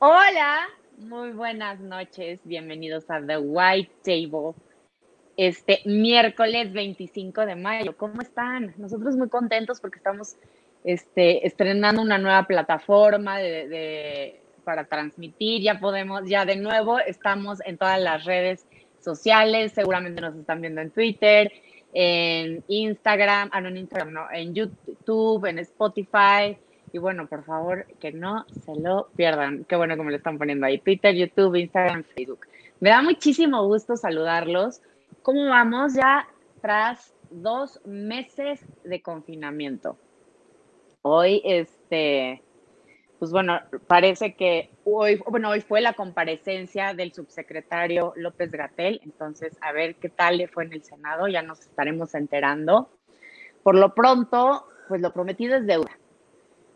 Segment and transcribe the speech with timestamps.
[0.00, 4.54] Hola, muy buenas noches, bienvenidos a The White Table.
[5.36, 8.74] Este miércoles 25 de mayo, ¿cómo están?
[8.76, 10.36] Nosotros muy contentos porque estamos
[10.84, 17.76] este, estrenando una nueva plataforma de, para transmitir, ya podemos, ya de nuevo estamos en
[17.76, 18.66] todas las redes
[19.00, 21.50] sociales, seguramente nos están viendo en Twitter,
[21.92, 26.56] en Instagram, ah, no, en Instagram, no, en YouTube, en Spotify,
[26.92, 29.64] y bueno, por favor, que no se lo pierdan.
[29.64, 30.78] Qué bueno que me lo están poniendo ahí.
[30.78, 32.46] Twitter, YouTube, Instagram, Facebook.
[32.80, 34.80] Me da muchísimo gusto saludarlos.
[35.22, 36.26] ¿Cómo vamos ya
[36.62, 39.96] tras dos meses de confinamiento?
[41.02, 42.42] Hoy, este,
[43.18, 49.00] pues bueno, parece que hoy, bueno, hoy fue la comparecencia del subsecretario López Gatel.
[49.04, 51.28] Entonces, a ver qué tal le fue en el Senado.
[51.28, 52.90] Ya nos estaremos enterando.
[53.62, 55.90] Por lo pronto, pues lo prometido es deuda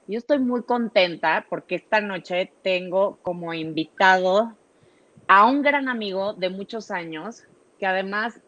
[0.06, 4.56] yo estoy muy contenta porque esta noche tengo como invitado
[5.28, 7.44] a un gran amigo de muchos años,
[7.78, 8.40] que además,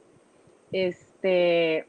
[0.72, 1.86] este,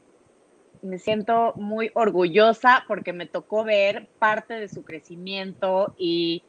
[0.82, 6.44] me siento muy orgullosa porque me tocó ver parte de su crecimiento y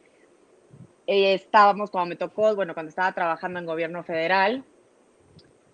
[1.07, 4.63] eh, estábamos, cuando me tocó, bueno, cuando estaba trabajando en gobierno federal,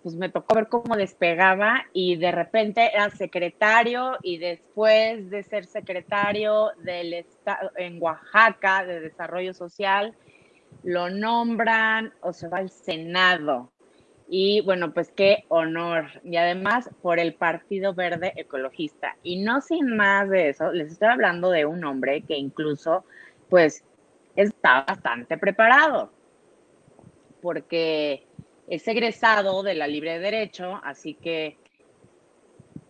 [0.04, 5.64] pues me tocó ver cómo despegaba y de repente era secretario y después de ser
[5.64, 10.14] secretario del estado en Oaxaca de Desarrollo Social,
[10.82, 13.72] lo nombran o se va al Senado.
[14.28, 16.20] Y bueno, pues qué honor.
[16.22, 19.16] Y además por el Partido Verde Ecologista.
[19.22, 23.06] Y no sin más de eso, les estoy hablando de un hombre que incluso
[23.48, 23.82] pues
[24.36, 26.12] está bastante preparado.
[27.40, 28.26] Porque
[28.68, 31.58] es egresado de la Libre Derecho, así que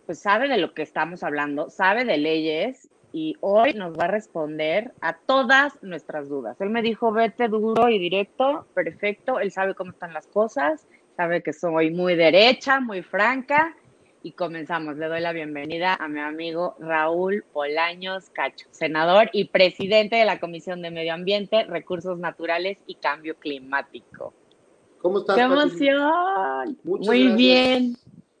[0.05, 4.09] pues sabe de lo que estamos hablando, sabe de leyes y hoy nos va a
[4.09, 6.59] responder a todas nuestras dudas.
[6.61, 11.41] Él me dijo, vete duro y directo, perfecto, él sabe cómo están las cosas, sabe
[11.41, 13.75] que soy muy derecha, muy franca
[14.21, 14.97] y comenzamos.
[14.97, 20.39] Le doy la bienvenida a mi amigo Raúl Polaños Cacho, senador y presidente de la
[20.39, 24.33] Comisión de Medio Ambiente, Recursos Naturales y Cambio Climático.
[25.05, 25.35] ¿Cómo estás?
[25.35, 26.79] ¡Qué emoción!
[26.83, 27.95] Muy bien.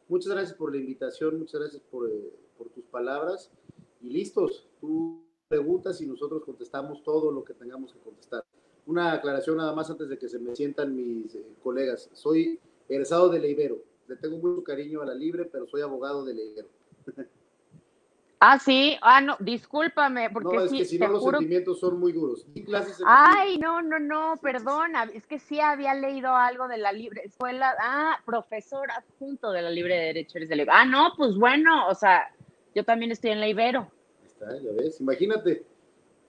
[0.09, 3.51] Muchas gracias por la invitación, muchas gracias por, eh, por, tus palabras.
[4.01, 8.43] Y listos, tú preguntas y nosotros contestamos todo lo que tengamos que contestar.
[8.87, 12.09] Una aclaración nada más antes de que se me sientan mis eh, colegas.
[12.13, 12.59] Soy
[12.89, 13.83] egresado de Leibero.
[14.07, 16.69] Le tengo mucho cariño a la Libre, pero soy abogado de Leibero.
[18.39, 22.11] Ah, sí, ah, no, discúlpame, porque no, es que si no los sentimientos son muy
[22.11, 22.45] duros.
[23.05, 27.73] Ay, no, no, no, perdona, es que sí había leído algo de la libre escuela,
[27.79, 31.95] ah, profesor adjunto de la libre de derecho de la Ah, no, pues bueno, o
[31.95, 32.29] sea,
[32.73, 33.89] yo también estoy en la Ibero.
[34.25, 35.63] Está, ya ves, imagínate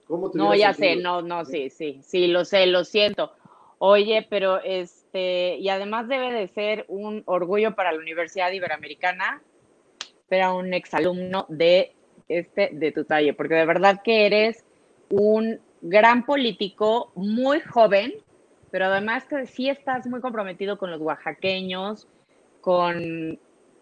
[0.05, 3.33] cómo te No, ya sé, no, no, sí, sí, sí, lo sé, lo siento.
[3.79, 9.43] Oye, pero este, y además debe de ser un orgullo para la Universidad Iberoamericana,
[10.29, 11.96] pero un exalumno de
[12.27, 14.63] este de tu talle, porque de verdad que eres
[15.09, 18.13] un gran político, muy joven,
[18.71, 22.07] pero además que sí estás muy comprometido con los oaxaqueños,
[22.61, 23.39] con,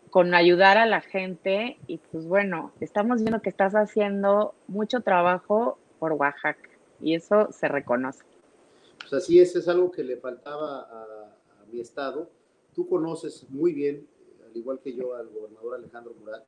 [0.10, 5.80] con ayudar a la gente y pues bueno, estamos viendo que estás haciendo mucho trabajo
[6.00, 6.70] por Oaxaca
[7.02, 8.24] y eso se reconoce.
[9.00, 11.04] Pues así es, es algo que le faltaba a,
[11.62, 12.30] a mi estado.
[12.74, 14.08] Tú conoces muy bien,
[14.46, 16.44] al igual que yo, al gobernador Alejandro Murat,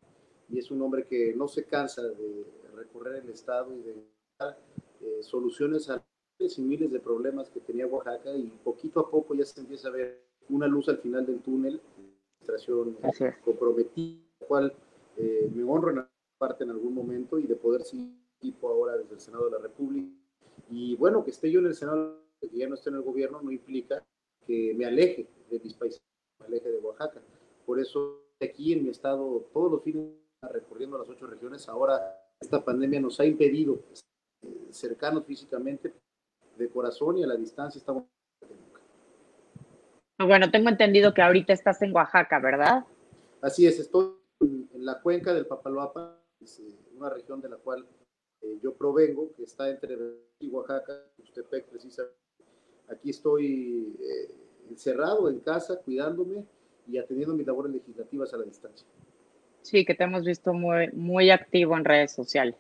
[0.50, 3.96] y es un hombre que no se cansa de recorrer el estado y de
[4.40, 4.58] dar
[5.02, 6.04] eh, soluciones a
[6.40, 9.90] miles y miles de problemas que tenía Oaxaca y poquito a poco ya se empieza
[9.90, 12.98] a ver una luz al final del túnel, administración
[13.44, 14.74] comprometida, cual
[15.18, 16.06] eh, me honro en
[16.38, 18.00] parte en algún momento y de poder ser
[18.40, 20.10] equipo ahora desde el Senado de la República.
[20.70, 23.42] Y bueno, que esté yo en el Senado, que ya no esté en el gobierno,
[23.42, 24.06] no implica
[24.46, 26.02] que me aleje de mis países,
[26.40, 27.22] me aleje de Oaxaca.
[27.66, 30.06] Por eso aquí en mi estado, todos los fines
[30.42, 31.68] recorriendo las ocho regiones.
[31.68, 32.00] Ahora
[32.40, 33.80] esta pandemia nos ha impedido
[34.44, 35.94] eh, cercanos físicamente,
[36.58, 38.06] de corazón y a la distancia estamos.
[40.20, 42.86] Bueno, tengo entendido que ahorita estás en Oaxaca, ¿verdad?
[43.42, 46.46] Así es, estoy en, la cuenca del Papaloapa, eh,
[46.96, 47.86] una región de la cual
[48.42, 49.96] eh, yo provengo, que está entre
[50.50, 52.18] Oaxaca, Ustepec precisamente.
[52.90, 53.98] Aquí estoy
[54.70, 56.46] encerrado en casa, cuidándome
[56.88, 58.88] y atendiendo mis labores legislativas a la distancia.
[59.68, 62.56] Sí, que te hemos visto muy, muy activo en redes sociales.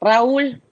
[0.00, 0.62] Raúl,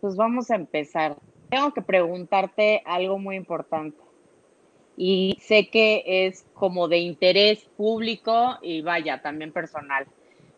[0.00, 1.18] pues vamos a empezar.
[1.50, 3.98] Tengo que preguntarte algo muy importante.
[4.96, 10.06] Y sé que es como de interés público y vaya, también personal.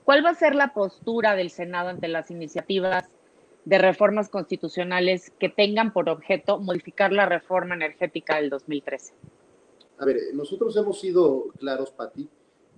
[0.05, 3.11] ¿Cuál va a ser la postura del Senado ante las iniciativas
[3.65, 9.15] de reformas constitucionales que tengan por objeto modificar la reforma energética del 2013?
[9.99, 12.29] A ver, nosotros hemos sido claros, Pati,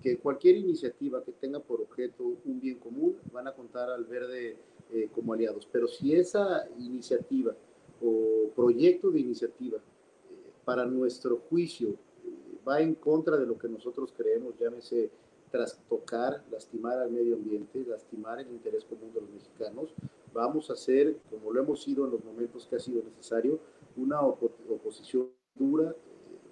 [0.01, 4.57] que cualquier iniciativa que tenga por objeto un bien común van a contar al verde
[4.91, 5.67] eh, como aliados.
[5.71, 7.55] Pero si esa iniciativa
[8.01, 13.69] o proyecto de iniciativa eh, para nuestro juicio eh, va en contra de lo que
[13.69, 15.11] nosotros creemos, llámese
[15.51, 19.93] trastocar, lastimar al medio ambiente, lastimar el interés común de los mexicanos,
[20.33, 23.59] vamos a hacer, como lo hemos sido en los momentos que ha sido necesario,
[23.97, 25.93] una oposición dura,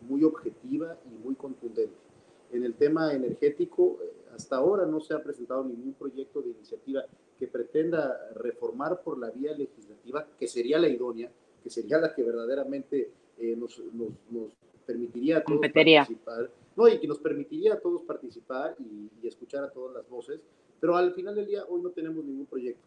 [0.02, 2.09] muy objetiva y muy contundente.
[2.52, 7.06] En el tema energético, eh, hasta ahora no se ha presentado ningún proyecto de iniciativa
[7.38, 11.32] que pretenda reformar por la vía legislativa, que sería la idónea,
[11.64, 13.82] que sería la que verdaderamente eh, nos,
[14.30, 14.52] nos,
[14.86, 19.64] permitiría a todos participar, no, y que nos permitiría a todos participar y, y escuchar
[19.64, 20.42] a todas las voces,
[20.80, 22.82] pero al final del día hoy no tenemos ningún proyecto.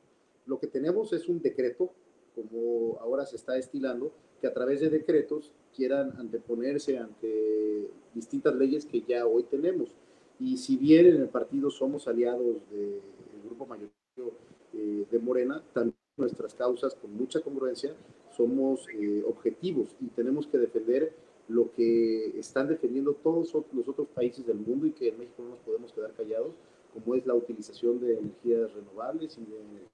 [0.47, 1.93] Lo que tenemos es un decreto,
[2.35, 4.12] como ahora se está estilando,
[4.43, 9.94] que a través de decretos quieran anteponerse ante distintas leyes que ya hoy tenemos.
[10.41, 13.00] Y si bien en el partido somos aliados del
[13.44, 14.35] grupo mayoritario
[14.75, 17.94] eh, de Morena, también nuestras causas con mucha congruencia
[18.37, 21.15] somos eh, objetivos y tenemos que defender
[21.49, 25.50] lo que están defendiendo todos los otros países del mundo y que en México no
[25.50, 26.53] nos podemos quedar callados,
[26.93, 29.93] como es la utilización de energías renovables y de energías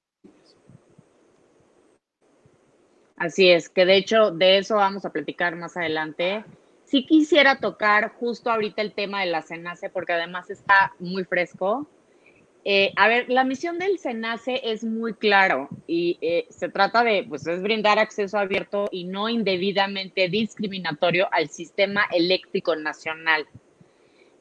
[3.19, 6.45] Así es, que de hecho de eso vamos a platicar más adelante.
[6.85, 11.87] Sí quisiera tocar justo ahorita el tema de la CENACE porque además está muy fresco.
[12.65, 17.25] Eh, a ver, la misión del SENACE es muy claro y eh, se trata de,
[17.29, 23.47] pues, es brindar acceso abierto y no indebidamente discriminatorio al sistema eléctrico nacional.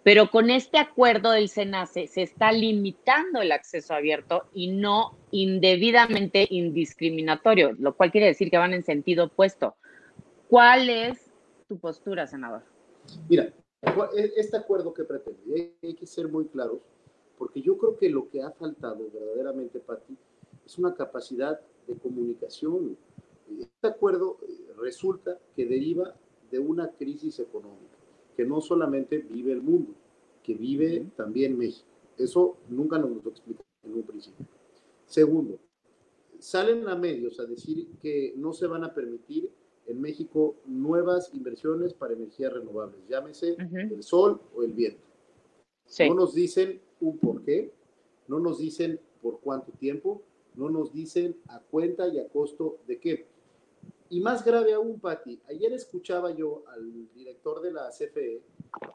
[0.07, 6.47] Pero con este acuerdo del SENACE se está limitando el acceso abierto y no indebidamente
[6.49, 9.75] indiscriminatorio, lo cual quiere decir que van en sentido opuesto.
[10.47, 11.29] ¿Cuál es
[11.67, 12.61] tu postura, senador?
[13.27, 13.51] Mira,
[14.15, 16.79] e, este acuerdo que pretende, hay que ser muy claros,
[17.37, 20.15] porque yo creo que lo que ha faltado verdaderamente, Pati,
[20.65, 22.97] es una capacidad de comunicación.
[23.59, 26.15] Este acuerdo eh, resulta que deriva
[26.49, 27.96] de una crisis económica
[28.37, 29.95] que no solamente vive el mundo,
[30.43, 31.87] que vive también México.
[32.15, 34.45] Eso nunca nos lo explica en un principio.
[35.07, 35.57] Segundo,
[36.37, 39.49] salen a medios a decir que no se van a permitir
[39.87, 45.01] en México nuevas inversiones para energías renovables, llámese el sol o el viento.
[46.07, 47.73] No nos dicen un por qué,
[48.27, 50.21] no nos dicen por cuánto tiempo,
[50.53, 53.27] no nos dicen a cuenta y a costo de qué.
[54.09, 58.41] Y más grave aún, Patti, ayer escuchaba yo al director de la CFE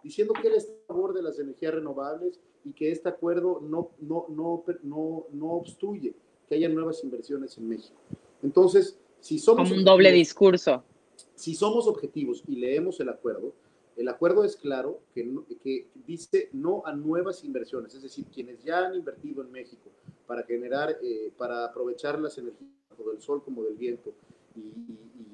[0.02, 3.90] diciendo que él está a favor de las energías renovables y que este acuerdo no,
[4.00, 6.14] no, no, no, no obstruye
[6.48, 7.96] que haya nuevas inversiones en México.
[8.42, 9.68] Entonces, si somos...
[9.68, 10.82] Como un doble discurso.
[11.34, 13.52] Si somos objetivos y leemos el acuerdo,
[13.96, 15.30] el acuerdo es claro que,
[15.62, 19.90] que dice no a nuevas inversiones, es decir, quienes ya han invertido en México
[20.26, 24.12] para generar, eh, para aprovechar las energías tanto del sol como del viento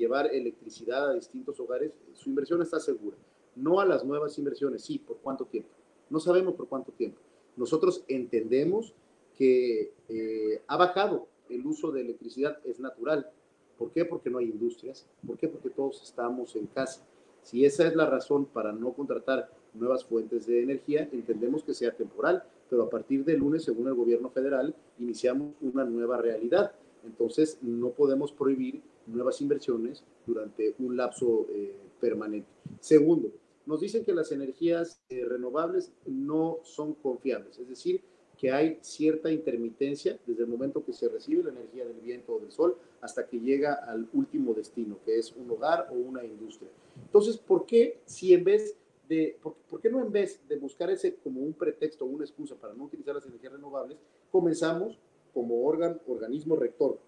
[0.09, 3.17] llevar electricidad a distintos hogares, su inversión está segura.
[3.55, 5.69] No a las nuevas inversiones, sí, ¿por cuánto tiempo?
[6.09, 7.19] No sabemos por cuánto tiempo.
[7.57, 8.95] Nosotros entendemos
[9.37, 13.31] que eh, ha bajado el uso de electricidad, es natural.
[13.77, 14.07] ¿Por qué?
[14.07, 15.07] Porque no hay industrias.
[15.27, 15.47] ¿Por qué?
[15.47, 17.07] Porque todos estamos en casa.
[17.43, 21.95] Si esa es la razón para no contratar nuevas fuentes de energía, entendemos que sea
[21.95, 26.73] temporal, pero a partir del lunes, según el gobierno federal, iniciamos una nueva realidad.
[27.05, 32.49] Entonces, no podemos prohibir nuevas inversiones durante un lapso eh, permanente.
[32.81, 33.33] Segundo,
[33.67, 38.03] nos dicen que las energías eh, renovables no son confiables, es decir,
[38.39, 42.39] que hay cierta intermitencia desde el momento que se recibe la energía del viento o
[42.39, 46.71] del sol hasta que llega al último destino, que es un hogar o una industria.
[47.05, 48.77] Entonces, ¿por qué si en vez
[49.09, 52.55] de, por, qué no en vez de buscar ese como un pretexto o una excusa
[52.55, 53.99] para no utilizar las energías renovables,
[54.31, 54.99] comenzamos
[55.35, 56.99] como órgano, organismo rector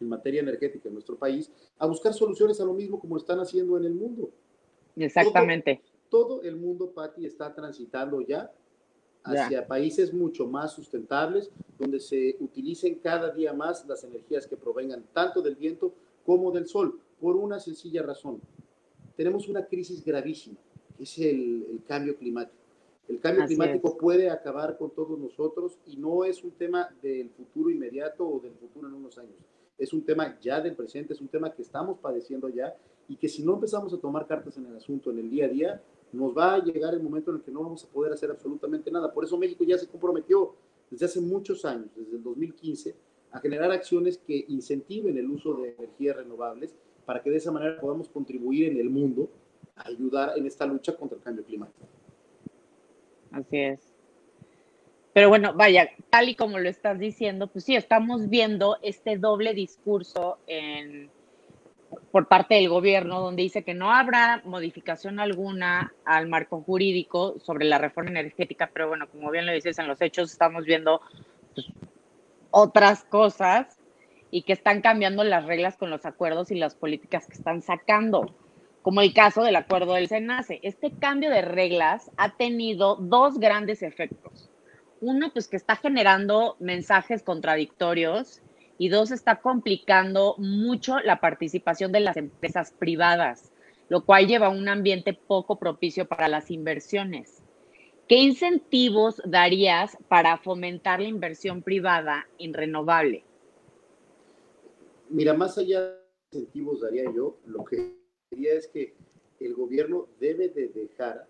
[0.00, 3.76] en materia energética en nuestro país a buscar soluciones a lo mismo como están haciendo
[3.76, 4.30] en el mundo.
[4.96, 5.80] Exactamente.
[6.08, 8.50] Todo, el mundo, Patti, está transitando ya
[9.24, 15.04] hacia países mucho más sustentables, donde se utilicen cada día más las energías que provengan
[15.12, 15.92] tanto del viento
[16.24, 18.40] como del sol, por una sencilla razón.
[19.16, 20.56] Tenemos una crisis gravísima,
[20.96, 22.56] que es el, cambio climático.
[23.08, 27.70] El cambio climático puede acabar con todos nosotros y no es un tema del futuro
[27.70, 29.36] inmediato o del futuro en unos años
[29.78, 32.76] es un tema ya del presente, es un tema que estamos padeciendo ya
[33.08, 35.48] y que si no empezamos a tomar cartas en el asunto en el día a
[35.48, 35.82] día,
[36.12, 38.90] nos va a llegar el momento en el que no vamos a poder hacer absolutamente
[38.90, 39.12] nada.
[39.12, 40.54] Por eso México ya se comprometió
[40.90, 42.94] desde hace muchos años, desde el 2015,
[43.30, 47.80] a generar acciones que incentiven el uso de energías renovables para que de esa manera
[47.80, 49.28] podamos contribuir en el mundo
[49.76, 51.86] a ayudar en esta lucha contra el cambio climático.
[53.30, 53.87] Así es.
[55.18, 59.52] Pero bueno, vaya, tal y como lo estás diciendo, pues sí, estamos viendo este doble
[59.52, 60.38] discurso
[62.12, 67.64] por parte del gobierno, donde dice que no habrá modificación alguna al marco jurídico sobre
[67.64, 71.00] la reforma energética, pero bueno, como bien lo dices, en los hechos estamos viendo
[71.52, 71.66] pues,
[72.52, 73.76] otras cosas
[74.30, 78.36] y que están cambiando las reglas con los acuerdos y las políticas que están sacando,
[78.82, 80.60] como el caso del acuerdo del SENACE.
[80.62, 84.47] Este cambio de reglas ha tenido dos grandes efectos.
[85.00, 88.42] Uno, pues que está generando mensajes contradictorios
[88.78, 93.52] y dos, está complicando mucho la participación de las empresas privadas,
[93.88, 97.42] lo cual lleva a un ambiente poco propicio para las inversiones.
[98.08, 103.24] ¿Qué incentivos darías para fomentar la inversión privada en renovable?
[105.10, 106.00] Mira, más allá de
[106.32, 107.96] incentivos daría yo, lo que
[108.30, 108.94] diría es que
[109.40, 111.28] el gobierno debe de dejar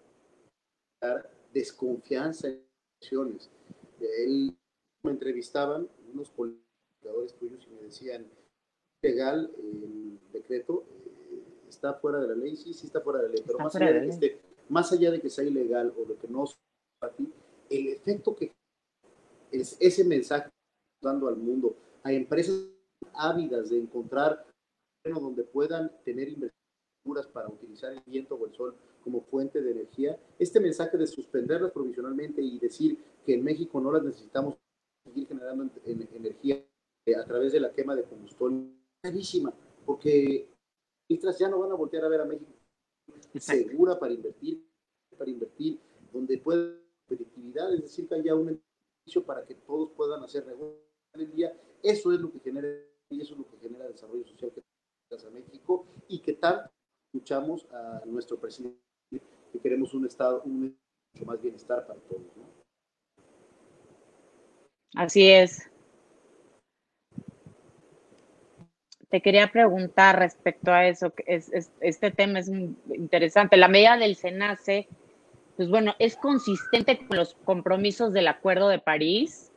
[1.52, 2.62] desconfianza en
[3.00, 3.50] inversiones.
[4.00, 4.56] Él
[5.02, 6.68] me entrevistaban unos políticos
[7.38, 8.26] tuyos y me decían,
[9.02, 10.84] legal el decreto,
[11.30, 13.74] eh, está fuera de la ley, sí, sí está fuera de la ley, pero más
[13.76, 16.44] allá de, que más allá de que sea ilegal o de que no
[16.98, 17.32] para ti,
[17.70, 18.52] el efecto que
[19.50, 20.50] es ese mensaje
[21.00, 22.68] dando al mundo, a empresas
[23.14, 24.44] ávidas de encontrar
[25.04, 26.28] donde puedan tener
[27.32, 31.72] para utilizar el viento o el sol como fuente de energía, este mensaje de suspenderlas
[31.72, 34.56] provisionalmente y decir que en México no las necesitamos
[35.04, 36.62] seguir generando energía
[37.06, 39.52] eh, a través de la quema de combustible, carísima,
[39.86, 40.48] porque
[41.08, 42.52] mientras ya no van a voltear a ver a México
[43.38, 44.62] segura para invertir,
[45.16, 45.78] para invertir,
[46.12, 50.78] donde pueda competitividad, es decir, que haya un beneficio para que todos puedan hacer negocio
[51.14, 51.60] en el día.
[51.82, 52.68] Eso es lo que genera
[53.10, 54.62] y eso es lo que genera desarrollo social que
[55.10, 56.70] a México y que tal
[57.12, 58.78] escuchamos a nuestro presidente
[59.10, 60.76] que queremos un estado un
[61.14, 62.22] mucho más bienestar para todos.
[64.94, 65.68] Así es.
[69.10, 71.50] te quería preguntar respecto a eso, es,
[71.80, 73.56] este tema es interesante.
[73.56, 74.86] La medida del SENACE,
[75.56, 79.50] pues bueno, es consistente con los compromisos del Acuerdo de París.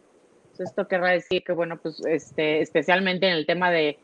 [0.58, 3.98] Esto querrá decir que, bueno, pues este, especialmente en el tema de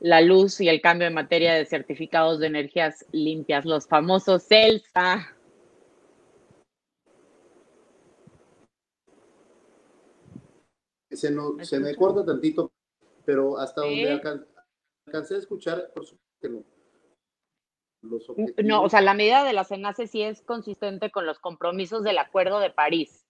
[0.00, 5.36] la luz y el cambio en materia de certificados de energías limpias, los famosos CELSA.
[11.10, 11.28] Se,
[11.64, 12.72] se me corta tantito,
[13.24, 14.46] pero hasta donde alcanza
[15.06, 16.64] alcancé a escuchar, por supuesto que no.
[18.64, 22.18] no, o sea, la medida de la CENACE sí es consistente con los compromisos del
[22.18, 23.21] Acuerdo de París.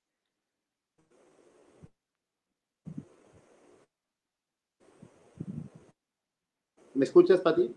[6.94, 7.74] ¿Me escuchas, Pati?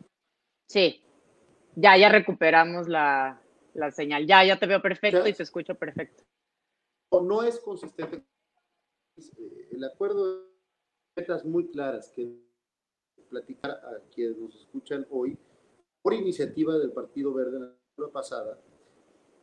[0.68, 1.02] Sí,
[1.76, 3.42] ya, ya recuperamos la,
[3.74, 4.26] la señal.
[4.26, 6.24] Ya, ya te veo perfecto y te escucho perfecto.
[7.12, 8.24] No es consistente.
[9.18, 10.42] Eh, el acuerdo de
[11.16, 12.46] metas muy claras que
[13.30, 15.38] platicar a quienes nos escuchan hoy,
[16.02, 18.60] por iniciativa del Partido Verde la semana pasada,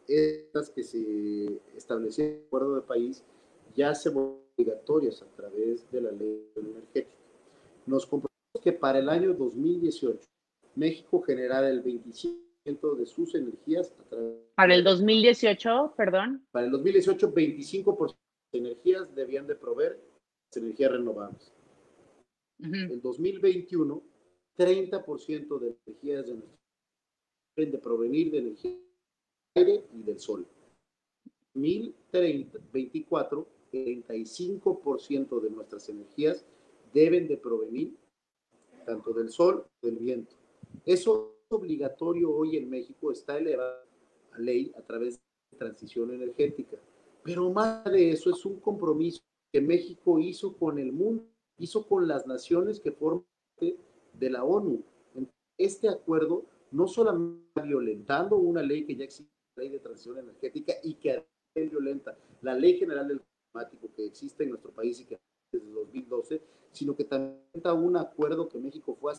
[0.07, 3.25] estas que se establecieron en el acuerdo de país
[3.75, 7.17] ya se obligatorias a través de la ley energética.
[7.87, 8.32] Nos comprometemos
[8.63, 10.27] que para el año 2018
[10.77, 16.47] México generará el 25% de sus energías a través Para el 2018, perdón.
[16.51, 18.17] Para el 2018, 25%
[18.53, 20.01] de energías debían de proveer
[20.55, 21.53] energías renovables.
[22.61, 24.03] En 2021,
[24.57, 26.63] 30% de energías de nuestro
[27.57, 28.71] de provenir de energía
[29.55, 30.47] del aire y del sol.
[31.55, 36.47] 2024, 35% de nuestras energías
[36.95, 37.95] deben de provenir
[38.85, 40.35] tanto del sol del viento.
[40.85, 43.85] Eso es obligatorio hoy en México, está elevado
[44.33, 45.21] a ley a través
[45.51, 46.79] de transición energética.
[47.23, 49.23] Pero más de eso es un compromiso
[49.53, 51.25] que México hizo con el mundo
[51.63, 53.25] hizo con las naciones que forman
[53.55, 53.77] parte
[54.15, 54.83] de la ONU.
[55.57, 60.19] Este acuerdo no solamente está violentando una ley que ya existe, la ley de transición
[60.19, 61.25] energética, y que
[61.55, 65.21] violenta la ley general del climático que existe en nuestro país y que
[65.53, 66.43] desde 2012,
[66.73, 69.13] sino que también está un acuerdo que México fue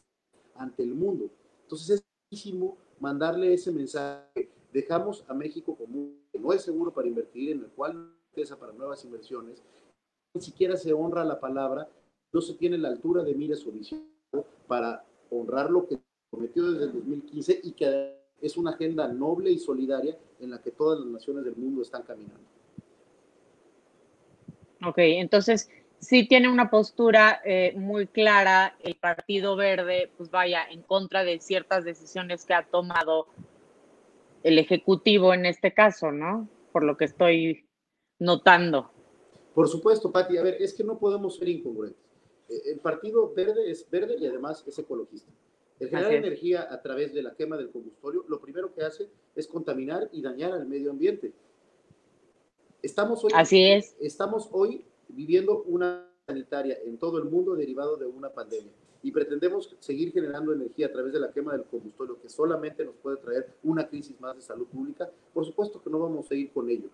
[0.55, 1.29] ante el mundo.
[1.63, 4.49] Entonces es muchísimo mandarle ese mensaje.
[4.71, 8.09] Dejamos a México como un, que no es seguro para invertir, en el cual no
[8.29, 9.61] empieza para nuevas inversiones,
[10.33, 11.87] ni siquiera se honra la palabra
[12.33, 14.03] no se tiene la altura de miras o visión
[14.67, 15.99] para honrar lo que
[16.31, 20.71] prometió desde el 2015 y que es una agenda noble y solidaria en la que
[20.71, 22.41] todas las naciones del mundo están caminando.
[24.85, 25.69] Ok, entonces,
[26.03, 31.39] sí tiene una postura eh, muy clara el Partido Verde, pues vaya, en contra de
[31.39, 33.27] ciertas decisiones que ha tomado
[34.43, 36.49] el Ejecutivo en este caso, ¿no?
[36.71, 37.65] Por lo que estoy
[38.19, 38.91] notando.
[39.55, 42.01] Por supuesto, Pati, a ver, es que no podemos ser incongruentes.
[42.49, 45.31] Eh, el Partido Verde es verde y además es ecologista.
[45.79, 49.47] El generar energía a través de la quema del combustorio, lo primero que hace es
[49.47, 51.33] contaminar y dañar al medio ambiente.
[52.81, 53.95] Estamos hoy, Así es.
[53.99, 58.71] Estamos hoy viviendo una sanitaria en todo el mundo derivado de una pandemia
[59.03, 62.95] y pretendemos seguir generando energía a través de la quema del combustorio que solamente nos
[62.95, 66.51] puede traer una crisis más de salud pública, por supuesto que no vamos a ir
[66.51, 66.87] con ello.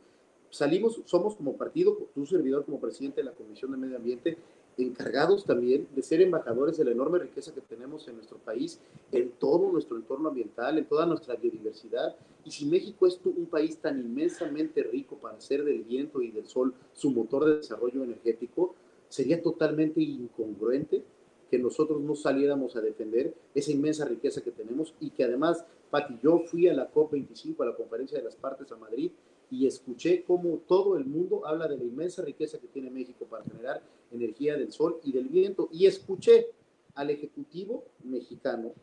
[0.49, 4.39] Salimos, somos como partido, tu servidor como presidente de la Comisión de Medio Ambiente,
[4.83, 8.79] encargados también de ser embajadores de la enorme riqueza que tenemos en nuestro país,
[9.11, 12.15] en todo nuestro entorno ambiental, en toda nuestra biodiversidad.
[12.45, 16.47] Y si México es un país tan inmensamente rico para hacer del viento y del
[16.47, 18.75] sol su motor de desarrollo energético,
[19.09, 21.03] sería totalmente incongruente
[21.49, 26.19] que nosotros no saliéramos a defender esa inmensa riqueza que tenemos y que además, Pati,
[26.21, 29.11] yo fui a la COP25, a la Conferencia de las Partes a Madrid,
[29.51, 33.43] y escuché cómo todo el mundo habla de la inmensa riqueza que tiene México para
[33.43, 35.69] generar energía del sol y del viento.
[35.71, 36.47] Y escuché
[36.95, 38.73] al Ejecutivo mexicano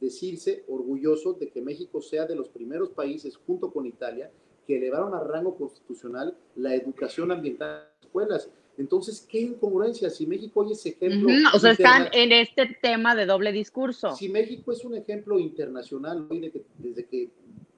[0.00, 4.30] decirse orgulloso de que México sea de los primeros países, junto con Italia,
[4.66, 8.50] que elevaron a rango constitucional la educación ambiental en las escuelas.
[8.76, 11.28] Entonces, qué incongruencia si México hoy es ejemplo.
[11.52, 14.14] O sea, están en este tema de doble discurso.
[14.14, 17.30] Si México es un ejemplo internacional hoy de que desde que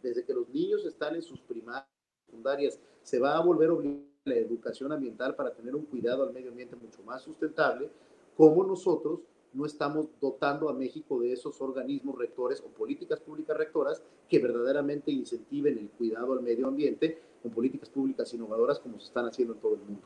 [0.02, 1.99] desde que los niños están en sus primarias
[2.30, 6.50] secundarias se va a volver obligada la educación ambiental para tener un cuidado al medio
[6.50, 7.90] ambiente mucho más sustentable,
[8.36, 9.20] como nosotros
[9.52, 15.10] no estamos dotando a México de esos organismos rectores o políticas públicas rectoras que verdaderamente
[15.10, 19.60] incentiven el cuidado al medio ambiente con políticas públicas innovadoras como se están haciendo en
[19.60, 20.02] todo el mundo.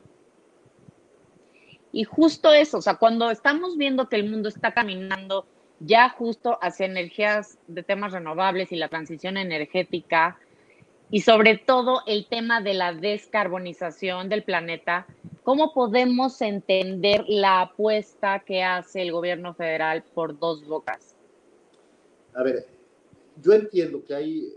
[1.91, 5.45] Y justo eso, o sea, cuando estamos viendo que el mundo está caminando
[5.79, 10.39] ya justo hacia energías de temas renovables y la transición energética,
[11.11, 15.05] y sobre todo el tema de la descarbonización del planeta,
[15.43, 21.15] ¿cómo podemos entender la apuesta que hace el gobierno federal por dos bocas?
[22.33, 22.65] A ver,
[23.41, 24.53] yo entiendo que hay,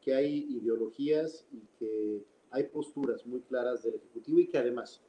[0.00, 5.00] que hay ideologías y que hay posturas muy claras del Ejecutivo y que además,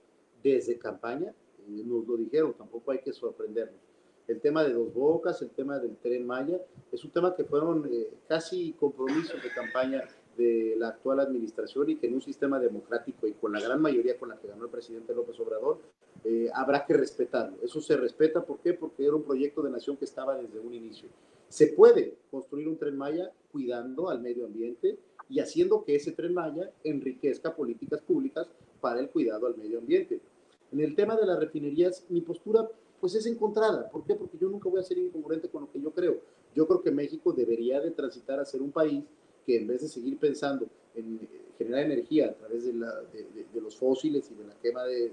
[0.41, 1.33] desde campaña,
[1.67, 3.79] nos lo dijeron, tampoco hay que sorprendernos.
[4.27, 6.59] El tema de dos bocas, el tema del tren Maya,
[6.91, 11.95] es un tema que fueron eh, casi compromisos de campaña de la actual administración y
[11.97, 14.71] que en un sistema democrático y con la gran mayoría con la que ganó el
[14.71, 15.79] presidente López Obrador,
[16.23, 17.57] eh, habrá que respetarlo.
[17.61, 18.73] Eso se respeta, ¿por qué?
[18.73, 21.09] Porque era un proyecto de nación que estaba desde un inicio.
[21.49, 24.97] Se puede construir un tren Maya cuidando al medio ambiente
[25.29, 28.47] y haciendo que ese tren Maya enriquezca políticas públicas
[28.81, 30.19] para el cuidado al medio ambiente.
[30.71, 32.67] En el tema de las refinerías, mi postura
[32.99, 33.89] pues es encontrada.
[33.89, 34.15] ¿Por qué?
[34.15, 36.21] Porque yo nunca voy a ser incongruente con lo que yo creo.
[36.55, 39.03] Yo creo que México debería de transitar a ser un país
[39.45, 43.61] que en vez de seguir pensando en eh, generar energía a través de, la, de,
[43.61, 45.11] los fósiles y de la quema de,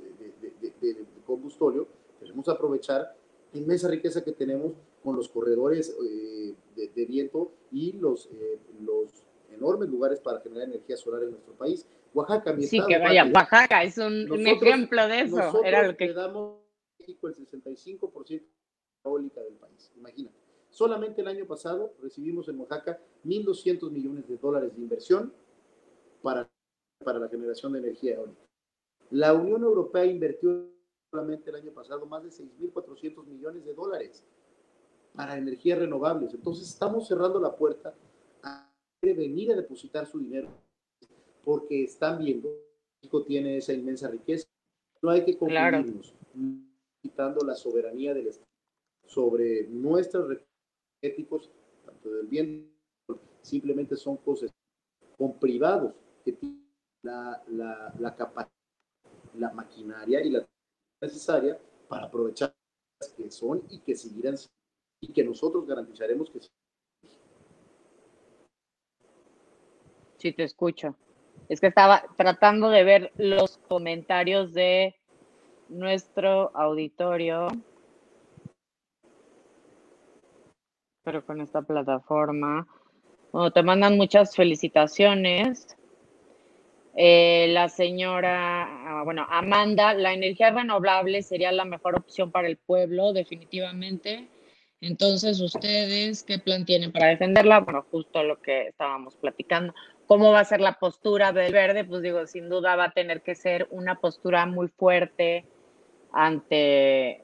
[1.26, 1.86] combustorio,
[2.20, 3.16] debemos aprovechar
[3.52, 9.10] la inmensa riqueza que tenemos con los corredores eh, de, viento y los, eh, los
[9.52, 11.86] enormes lugares para generar energía solar en nuestro país.
[12.12, 15.36] Oaxaca, mi Sí, que vaya, Oaxaca es un, ejemplo de eso.
[15.36, 16.06] Nosotros Era lo que...
[16.06, 16.58] le damos
[16.98, 18.42] México el 65%
[19.04, 20.39] eólica del país, imagínate.
[20.70, 25.32] Solamente el año pasado recibimos en Oaxaca 1.200 millones de dólares de inversión
[26.22, 26.48] para,
[27.04, 28.40] para la generación de energía eólica.
[29.10, 30.70] La Unión Europea invirtió
[31.10, 34.24] solamente el año pasado más de 6.400 millones de dólares
[35.14, 36.32] para energías renovables.
[36.32, 37.92] Entonces estamos cerrando la puerta
[38.44, 38.70] a
[39.02, 40.48] venir a depositar su dinero
[41.44, 44.46] porque están viendo que México tiene esa inmensa riqueza.
[45.02, 46.14] No hay que confundirnos,
[47.02, 48.46] quitando la soberanía del Estado
[49.06, 50.28] sobre nuestras
[51.02, 51.50] éticos,
[51.84, 52.72] tanto del bien,
[53.42, 54.50] simplemente son cosas
[55.16, 56.66] con privados que tienen
[57.02, 58.52] la, la, la capacidad,
[59.34, 60.46] la maquinaria y la
[61.00, 61.58] necesaria
[61.88, 62.54] para aprovechar
[63.00, 64.36] las que son y que seguirán
[65.00, 66.40] y que nosotros garantizaremos que
[70.18, 70.96] Sí, te escucho.
[71.48, 74.94] Es que estaba tratando de ver los comentarios de
[75.70, 77.48] nuestro auditorio.
[81.04, 82.66] Pero con esta plataforma.
[83.32, 85.76] Bueno, te mandan muchas felicitaciones.
[86.96, 92.56] Eh, la señora, ah, bueno, Amanda, la energía renovable sería la mejor opción para el
[92.56, 94.28] pueblo, definitivamente.
[94.80, 97.60] Entonces, ¿ustedes qué plan tienen para defenderla?
[97.60, 99.74] Bueno, justo lo que estábamos platicando.
[100.06, 101.84] ¿Cómo va a ser la postura del verde?
[101.84, 105.44] Pues digo, sin duda va a tener que ser una postura muy fuerte,
[106.12, 107.22] ante,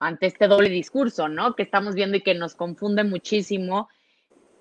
[0.00, 1.54] ante este doble discurso, ¿no?
[1.54, 3.88] Que estamos viendo y que nos confunde muchísimo.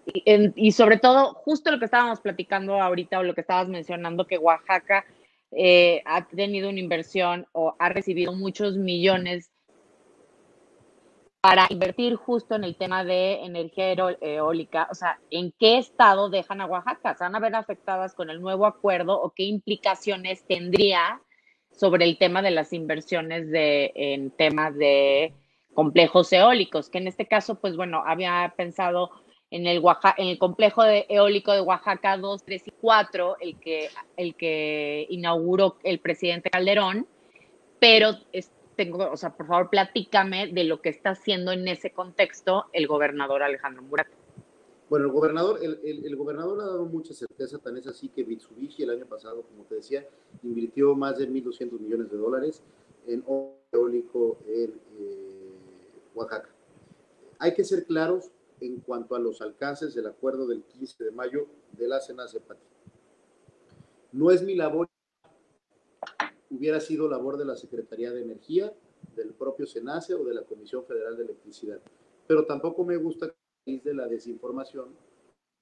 [0.05, 4.37] Y, sobre todo, justo lo que estábamos platicando ahorita o lo que estabas mencionando, que
[4.37, 5.05] Oaxaca
[5.51, 9.51] eh, ha tenido una inversión o ha recibido muchos millones
[11.41, 16.59] para invertir justo en el tema de energía eólica, o sea, ¿en qué estado dejan
[16.59, 17.15] a Oaxaca?
[17.15, 21.21] ¿Se van a ver afectadas con el nuevo acuerdo o qué implicaciones tendría
[21.79, 25.33] sobre el tema de las inversiones de, en temas de
[25.73, 26.89] complejos eólicos?
[26.89, 29.11] Que en este caso, pues bueno, había pensado
[29.49, 29.81] en el,
[30.17, 35.77] en el complejo eólico de Oaxaca 2, 3 y 4, el que, el que inauguró
[35.83, 37.07] el presidente Calderón,
[37.79, 38.17] pero
[38.75, 42.87] tengo, o sea, por favor, platícame de lo que está haciendo en ese contexto el
[42.87, 44.07] gobernador Alejandro Murat.
[44.89, 48.81] Bueno, el gobernador, el, el, gobernador ha dado mucha certeza, tan es así que Mitsubishi
[48.83, 50.07] el año pasado, como te decía,
[50.41, 52.63] invirtió más de 1.200 millones de dólares
[53.05, 53.23] en
[53.71, 55.51] eólico en eh,
[56.15, 56.49] Oaxaca.
[57.37, 61.45] Hay que ser claros en cuanto a los alcances del acuerdo del 15 de mayo
[61.77, 62.63] de la CENACEPATI.
[64.13, 64.89] No es mi labor
[66.49, 68.73] hubiera sido labor de la Secretaría de Energía,
[69.15, 71.79] del propio SENACE o de la Comisión Federal de Electricidad.
[72.27, 73.33] Pero tampoco me gusta
[73.77, 74.95] de la desinformación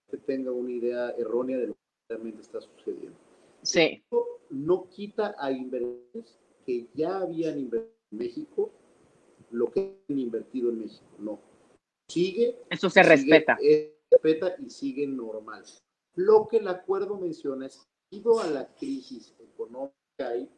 [0.10, 3.17] que tenga una idea errónea de lo que realmente está sucediendo.
[3.62, 4.02] Sí.
[4.04, 8.72] Esto no quita a inversores que ya habían invertido en México
[9.52, 11.06] lo que han invertido en México.
[11.20, 11.39] No.
[12.10, 12.58] Sigue.
[12.70, 13.58] Eso se respeta.
[13.60, 15.63] Se respeta y sigue normal.
[16.15, 20.50] Lo que el acuerdo menciona es, debido a la crisis económica y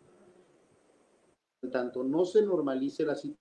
[1.72, 3.39] tanto no se normalice la situación,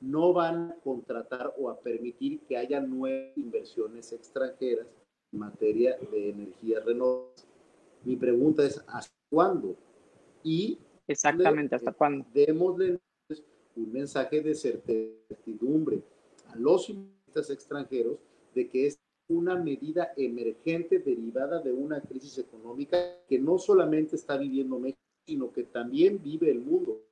[0.00, 4.86] no van a contratar o a permitir que haya nuevas inversiones extranjeras
[5.32, 7.46] en materia de energías renovables.
[8.04, 9.76] Mi pregunta es, ¿hasta cuándo?
[10.42, 12.26] Y Exactamente, ¿hasta cuándo?
[12.32, 12.98] Démosle
[13.76, 16.02] un mensaje de certidumbre
[16.48, 18.18] a los inversionistas extranjeros
[18.54, 24.36] de que es una medida emergente derivada de una crisis económica que no solamente está
[24.36, 27.02] viviendo México, sino que también vive el mundo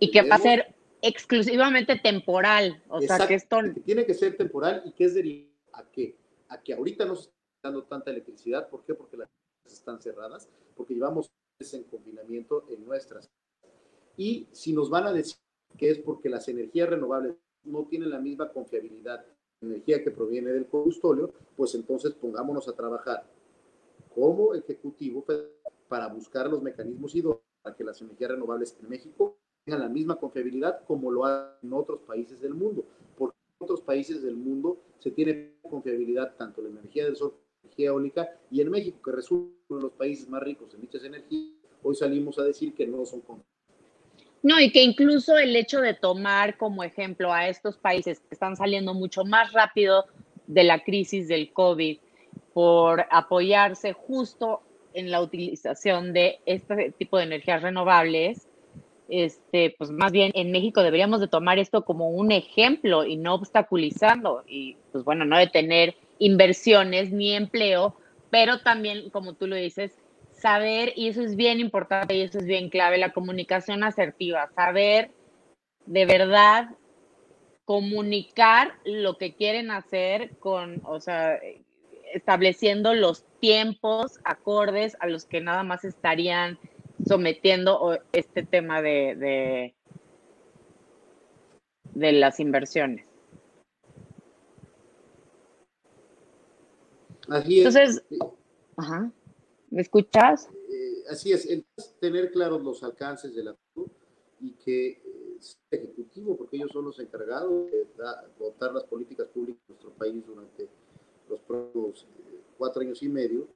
[0.00, 2.82] y que va a ser exclusivamente temporal.
[2.88, 3.58] O sea, que esto.
[3.84, 6.16] tiene que ser temporal y que es derivado a qué?
[6.48, 8.68] A que ahorita no se está dando tanta electricidad.
[8.68, 8.94] ¿Por qué?
[8.94, 9.28] Porque las
[9.66, 11.30] están cerradas, porque llevamos
[11.72, 13.28] en confinamiento en nuestras.
[14.16, 15.36] Y si nos van a decir
[15.76, 17.34] que es porque las energías renovables
[17.64, 19.24] no tienen la misma confiabilidad
[19.60, 23.28] energía que proviene del combustóleo, pues entonces pongámonos a trabajar
[24.14, 25.24] como ejecutivo
[25.88, 29.36] para buscar los mecanismos idóneos para que las energías renovables en México
[29.68, 32.86] tengan la misma confiabilidad como lo hacen en otros países del mundo.
[33.18, 37.66] Porque en otros países del mundo se tiene confiabilidad tanto la energía del sol, la
[37.66, 41.04] energía eólica, y en México, que resulta uno de los países más ricos en dichas
[41.04, 41.52] energías,
[41.82, 43.46] hoy salimos a decir que no son confiables.
[44.42, 48.56] No, y que incluso el hecho de tomar como ejemplo a estos países que están
[48.56, 50.06] saliendo mucho más rápido
[50.46, 51.98] de la crisis del COVID
[52.54, 54.62] por apoyarse justo
[54.94, 58.47] en la utilización de este tipo de energías renovables,
[59.08, 63.34] este, pues más bien en México deberíamos de tomar esto como un ejemplo y no
[63.34, 67.96] obstaculizando y pues bueno, no de tener inversiones ni empleo,
[68.30, 69.96] pero también, como tú lo dices,
[70.32, 75.10] saber, y eso es bien importante y eso es bien clave, la comunicación asertiva, saber
[75.86, 76.68] de verdad
[77.64, 81.38] comunicar lo que quieren hacer con, o sea,
[82.14, 86.58] estableciendo los tiempos acordes a los que nada más estarían
[87.06, 89.74] sometiendo este tema de,
[91.94, 93.06] de, las inversiones.
[97.28, 97.66] Así es.
[97.66, 98.04] Entonces,
[99.70, 100.48] ¿me escuchas?
[100.70, 101.48] Eh, así es,
[102.00, 103.90] tener claros los alcances del acuerdo
[104.40, 107.86] y que eh, es ejecutivo, porque ellos son los encargados de
[108.38, 110.68] votar las políticas públicas de nuestro país durante
[111.28, 113.48] los próximos eh, cuatro años y medio,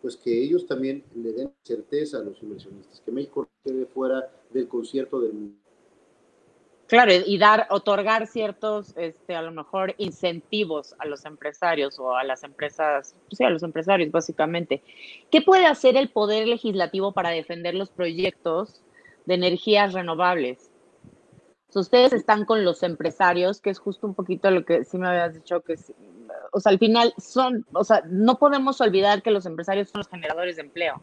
[0.00, 4.68] pues que ellos también le den certeza a los inversionistas, que México quede fuera del
[4.68, 5.60] concierto del mundo.
[6.86, 12.24] Claro, y dar, otorgar ciertos, este, a lo mejor, incentivos a los empresarios o a
[12.24, 14.82] las empresas, sí, a los empresarios, básicamente.
[15.30, 18.82] ¿Qué puede hacer el Poder Legislativo para defender los proyectos
[19.26, 20.70] de energías renovables?
[21.78, 25.34] ustedes están con los empresarios, que es justo un poquito lo que sí me habías
[25.34, 25.76] dicho, que
[26.52, 30.08] o sea, al final son, o sea, no podemos olvidar que los empresarios son los
[30.08, 31.02] generadores de empleo.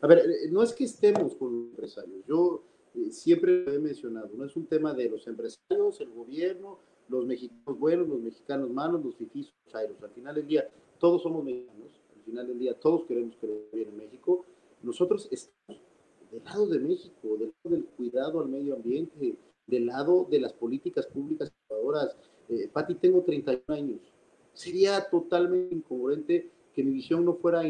[0.00, 2.62] A ver, eh, no es que estemos con los empresarios, yo
[2.94, 7.26] eh, siempre lo he mencionado, no es un tema de los empresarios, el gobierno, los
[7.26, 10.02] mexicanos buenos, los mexicanos malos, los fifís, los chairos.
[10.02, 10.68] Al final del día,
[10.98, 14.44] todos somos mexicanos, al final del día, todos queremos que bien en México.
[14.82, 15.82] Nosotros estamos
[16.30, 20.52] del lado de México, del lado del cuidado al medio ambiente, del lado de las
[20.52, 22.16] políticas públicas innovadoras.
[22.48, 24.00] Eh, Pati, tengo 31 años.
[24.58, 27.62] Sería totalmente incongruente que mi visión no fuera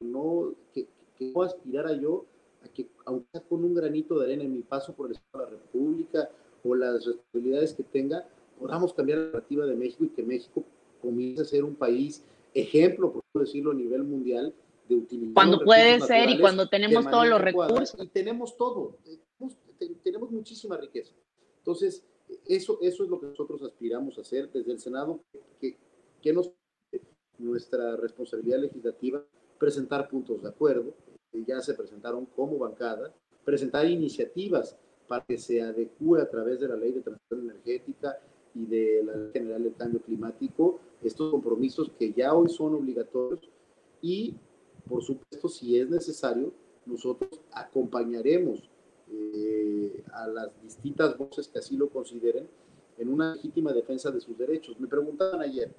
[0.00, 2.24] no, que, que no aspirara yo
[2.62, 5.50] a que, aunque con un granito de arena en mi paso por el Estado de
[5.50, 6.30] la República
[6.64, 8.26] o las responsabilidades que tenga,
[8.58, 10.64] podamos cambiar la narrativa de México y que México
[11.02, 14.54] comience a ser un país ejemplo, por decirlo, a nivel mundial
[14.88, 15.34] de utilizar.
[15.34, 18.02] Cuando puede ser y cuando tenemos todos los recursos.
[18.02, 18.96] Y tenemos todo,
[20.02, 21.12] tenemos, muchísima riqueza.
[21.58, 22.02] Entonces,
[22.46, 25.20] eso, eso es lo que nosotros aspiramos a hacer desde el Senado,
[25.60, 25.76] que,
[26.24, 26.50] que nos
[27.36, 29.22] nuestra responsabilidad legislativa
[29.58, 30.94] presentar puntos de acuerdo,
[31.46, 36.76] ya se presentaron como bancada, presentar iniciativas para que se adecue a través de la
[36.76, 38.18] ley de transición energética
[38.54, 43.50] y de la ley general del cambio climático estos compromisos que ya hoy son obligatorios
[44.00, 44.34] y,
[44.88, 46.52] por supuesto, si es necesario,
[46.86, 48.70] nosotros acompañaremos
[49.10, 52.48] eh, a las distintas voces que así lo consideren
[52.96, 54.78] en una legítima defensa de sus derechos.
[54.80, 55.74] Me preguntaban ayer,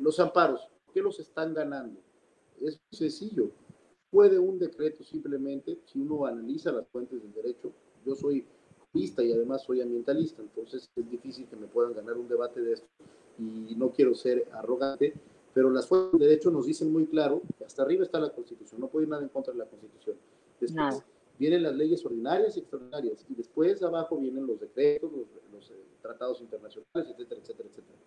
[0.00, 2.00] los amparos, ¿por qué los están ganando?
[2.60, 3.50] Es sencillo.
[4.10, 7.72] Puede un decreto simplemente, si uno analiza las fuentes del derecho,
[8.04, 8.44] yo soy
[8.92, 12.72] jurista y además soy ambientalista, entonces es difícil que me puedan ganar un debate de
[12.72, 12.88] esto
[13.38, 15.14] y no quiero ser arrogante,
[15.54, 18.80] pero las fuentes del derecho nos dicen muy claro que hasta arriba está la Constitución,
[18.80, 20.16] no puede ir nada en contra de la Constitución.
[20.60, 21.02] Después
[21.38, 25.10] vienen las leyes ordinarias y extraordinarias y después abajo vienen los decretos,
[25.52, 27.98] los, eh, tratados internacionales, etcétera, etcétera, etcétera.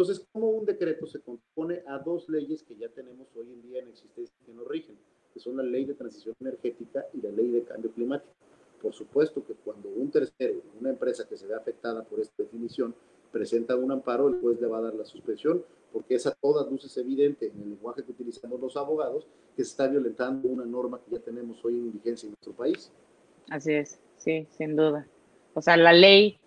[0.00, 3.82] Entonces, ¿cómo un decreto se compone a dos leyes que ya tenemos hoy en día
[3.82, 4.96] en existencia que nos rigen?
[5.34, 8.32] Que son la ley de transición energética y la ley de cambio climático.
[8.80, 12.94] Por supuesto que cuando un tercero, una empresa que se ve afectada por esta definición,
[13.30, 16.66] presenta un amparo, el juez le va a dar la suspensión, porque es a todas
[16.70, 20.98] luces evidente en el lenguaje que utilizamos los abogados que se está violentando una norma
[21.04, 22.90] que ya tenemos hoy en vigencia en nuestro país.
[23.50, 25.06] Así es, sí, sin duda.
[25.52, 26.38] O sea, la ley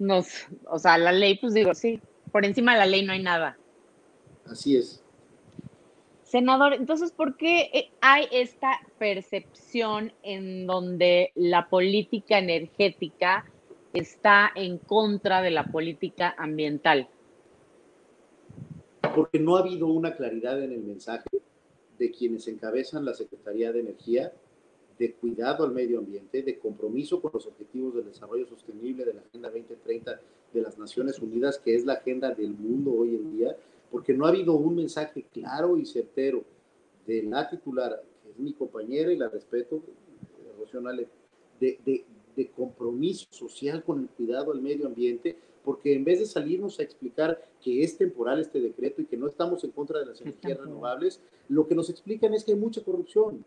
[0.00, 0.26] nos,
[0.66, 2.00] o sea, la ley, pues digo, sí,
[2.30, 3.58] por encima de la ley no hay nada.
[4.46, 5.02] Así es.
[6.22, 13.50] Senador, entonces, ¿por qué eh, hay esta percepción en donde la política energética
[13.94, 17.08] está en contra de la política ambiental?
[19.14, 21.28] Porque no ha habido una claridad en el mensaje
[21.98, 24.32] de quienes encabezan la Secretaría de Energía
[24.98, 29.20] de cuidado al medio ambiente, de compromiso con los objetivos del desarrollo sostenible de la
[29.20, 30.20] Agenda 2030
[30.52, 33.56] de las Naciones Unidas, que es la agenda del mundo hoy en día,
[33.90, 36.44] porque no ha habido un mensaje claro y certero
[37.06, 39.82] de la titular, que es mi compañera y la respeto,
[41.60, 42.04] de, de,
[42.36, 46.82] de compromiso social con el cuidado al medio ambiente, porque en vez de salirnos a
[46.82, 50.58] explicar que es temporal este decreto y que no estamos en contra de las energías
[50.58, 53.44] renovables, lo que nos explican es que hay mucha corrupción.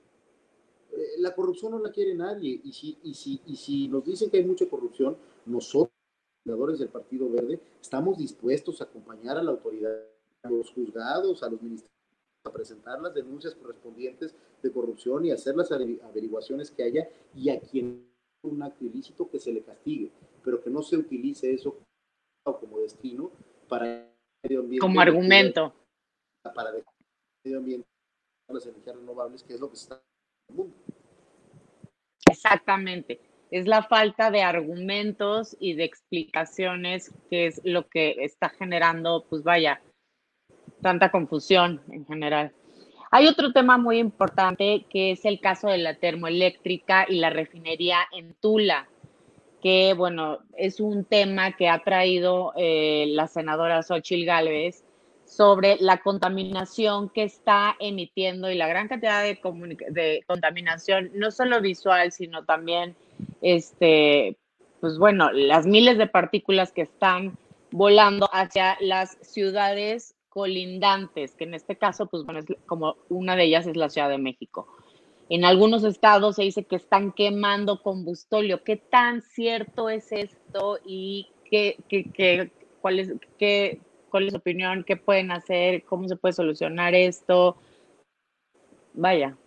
[0.91, 4.29] Eh, la corrupción no la quiere nadie y si, y, si, y si nos dicen
[4.29, 5.90] que hay mucha corrupción, nosotros,
[6.43, 9.91] del Partido Verde, estamos dispuestos a acompañar a la autoridad
[10.43, 11.91] a los juzgados, a los ministerios,
[12.45, 17.59] a presentar las denuncias correspondientes de corrupción y hacer las averiguaciones que haya y a
[17.59, 18.07] quien
[18.43, 20.11] un acto ilícito que se le castigue,
[20.43, 21.77] pero que no se utilice eso
[22.43, 23.31] como destino
[23.69, 24.81] para medio ambiente.
[24.81, 25.73] Como argumento.
[26.55, 26.83] Para el
[27.45, 27.87] medio ambiente,
[28.47, 30.01] las energías renovables, que es lo que está en
[30.49, 30.75] el mundo.
[32.27, 33.30] Exactamente.
[33.51, 39.43] Es la falta de argumentos y de explicaciones que es lo que está generando, pues
[39.43, 39.81] vaya,
[40.81, 42.53] tanta confusión en general.
[43.11, 47.97] Hay otro tema muy importante que es el caso de la termoeléctrica y la refinería
[48.13, 48.87] en Tula,
[49.61, 54.85] que bueno, es un tema que ha traído eh, la senadora Xochil Gálvez
[55.25, 59.39] sobre la contaminación que está emitiendo y la gran cantidad de,
[59.89, 62.95] de contaminación, no solo visual, sino también,
[63.41, 64.37] este,
[64.79, 67.37] pues bueno, las miles de partículas que están
[67.71, 73.43] volando hacia las ciudades colindantes, que en este caso, pues bueno, es como una de
[73.43, 74.67] ellas es la Ciudad de México.
[75.29, 78.63] En algunos estados se dice que están quemando combustóleo.
[78.63, 83.79] ¿Qué tan cierto es esto y qué, qué, es, qué,
[84.09, 84.83] cuál es su opinión?
[84.85, 85.83] ¿Qué pueden hacer?
[85.83, 87.55] ¿Cómo se puede solucionar esto?
[88.93, 89.37] Vaya.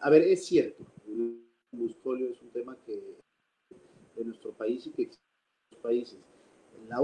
[0.00, 0.84] A ver, es cierto.
[1.70, 3.18] El combustóleo es un tema que
[4.16, 5.22] en nuestro país y que existe
[5.70, 6.18] en otros países.
[6.88, 7.02] La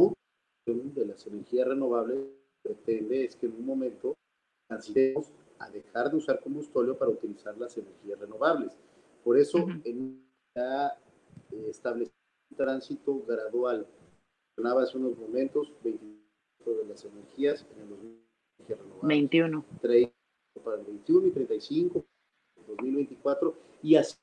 [0.67, 2.27] de las energías renovables
[2.63, 4.15] pretende es que en un momento
[4.67, 8.73] transitemos a dejar de usar combustible para utilizar las energías renovables.
[9.23, 10.25] Por eso, en
[10.55, 10.99] ya
[11.51, 12.15] eh, estableció
[12.51, 13.87] un tránsito gradual.
[14.57, 16.19] Mencionaba hace unos momentos 21
[16.65, 19.01] de las energías en el 2021.
[19.03, 19.65] 21.
[20.63, 22.05] para el 21 y 35,
[22.67, 24.17] 2024, y así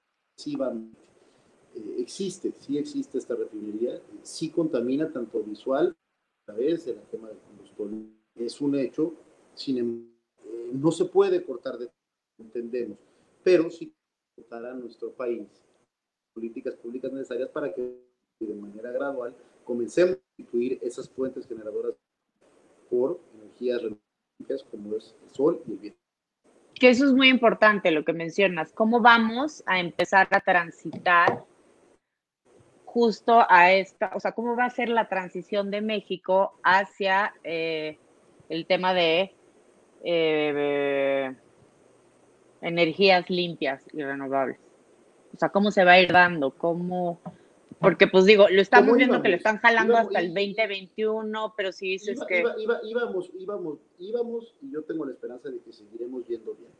[0.47, 5.95] eh, existe, sí existe esta refinería, sí contamina tanto visual
[6.43, 8.07] a través de la quema del combustible.
[8.35, 9.13] Es un hecho,
[9.55, 10.11] sin embargo,
[10.45, 11.89] eh, no se puede cortar de
[12.39, 12.97] entendemos,
[13.43, 13.93] pero sí
[14.35, 15.47] cortar a nuestro país
[16.33, 18.01] políticas públicas necesarias para que
[18.39, 21.93] de manera gradual comencemos a sustituir esas fuentes generadoras
[22.89, 26.00] por energías renovables como es el sol y el viento.
[26.81, 28.71] Que eso es muy importante lo que mencionas.
[28.73, 31.45] ¿Cómo vamos a empezar a transitar
[32.85, 37.99] justo a esta, o sea, cómo va a ser la transición de México hacia eh,
[38.49, 39.35] el tema de
[40.03, 41.35] eh,
[42.61, 44.57] energías limpias y renovables?
[45.35, 46.49] O sea, ¿cómo se va a ir dando?
[46.49, 47.19] ¿Cómo?
[47.81, 51.89] Porque, pues digo, lo estamos viendo que lo están jalando hasta el 2021, pero si
[51.89, 52.43] dices que...
[52.83, 56.71] íbamos, íbamos, íbamos, y yo tengo la esperanza de que seguiremos yendo bien.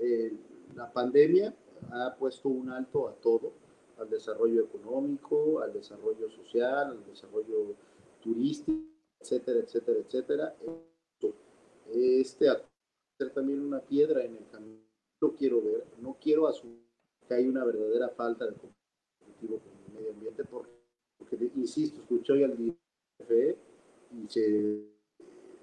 [0.00, 0.32] Eh,
[0.74, 1.54] la pandemia
[1.92, 3.52] ha puesto un alto a todo,
[3.98, 7.76] al desarrollo económico, al desarrollo social, al desarrollo
[8.20, 8.80] turístico,
[9.20, 10.56] etcétera, etcétera, etcétera.
[11.92, 12.46] Este
[13.18, 14.80] ser también una piedra en el camino.
[15.20, 16.80] No quiero ver, no quiero asumir
[17.28, 19.60] que hay una verdadera falta de el
[19.90, 23.56] medio ambiente, porque, insisto, escuché hoy al DFE
[24.12, 24.84] y se,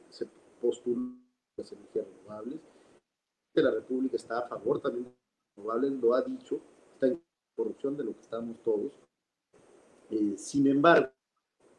[0.10, 0.28] se
[0.62, 1.16] postuló
[1.56, 2.60] las energías renovables.
[3.54, 6.62] La República está a favor también de las renovables, lo ha dicho,
[6.94, 7.22] está en
[7.56, 8.94] corrupción de lo que estamos todos.
[10.12, 11.12] Eh, sin embargo,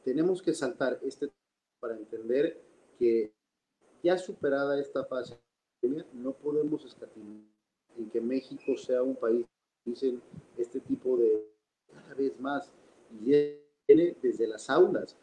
[0.05, 1.31] tenemos que saltar este
[1.81, 2.61] para entender
[2.99, 3.33] que
[4.03, 5.39] ya superada esta fase,
[6.13, 7.43] no podemos escatimar
[7.97, 9.47] en que México sea un país
[9.85, 10.21] dicen
[10.57, 11.58] este tipo de
[12.19, 12.71] vez más
[13.11, 15.17] y viene desde las aulas.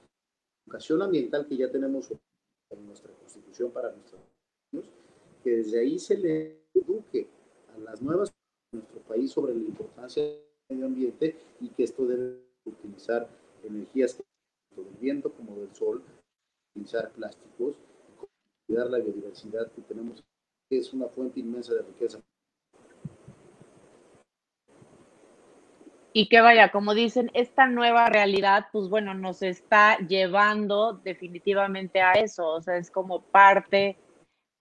[0.65, 2.09] Educación ambiental que ya tenemos
[2.71, 4.21] en nuestra constitución para nuestros
[4.71, 4.89] niños,
[5.43, 7.27] que desde ahí se le eduque
[7.75, 8.33] a las nuevas
[8.71, 13.29] de nuestro país sobre la importancia del medio ambiente y que esto debe utilizar
[13.63, 16.03] energías tanto del viento como del sol,
[16.71, 17.75] utilizar plásticos,
[18.65, 20.23] cuidar la biodiversidad que tenemos,
[20.67, 22.19] que es una fuente inmensa de riqueza
[26.17, 32.13] y que vaya, como dicen, esta nueva realidad, pues bueno, nos está llevando definitivamente a
[32.13, 33.97] eso, o sea, es como parte,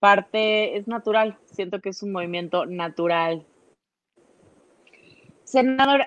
[0.01, 3.45] parte, es natural, siento que es un movimiento natural.
[5.45, 6.01] Senador,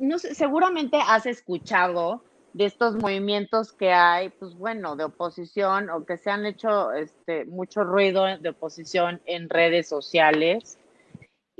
[0.00, 6.04] no sé, seguramente has escuchado de estos movimientos que hay, pues bueno, de oposición o
[6.06, 10.76] que se han hecho este, mucho ruido de oposición en redes sociales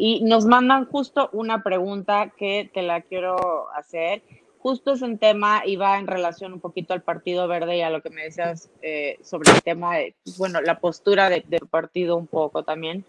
[0.00, 4.22] y nos mandan justo una pregunta que te la quiero hacer.
[4.60, 7.90] Justo es un tema y va en relación un poquito al Partido Verde y a
[7.90, 12.28] lo que me decías eh, sobre el tema de, bueno, la postura del partido un
[12.28, 13.04] poco también.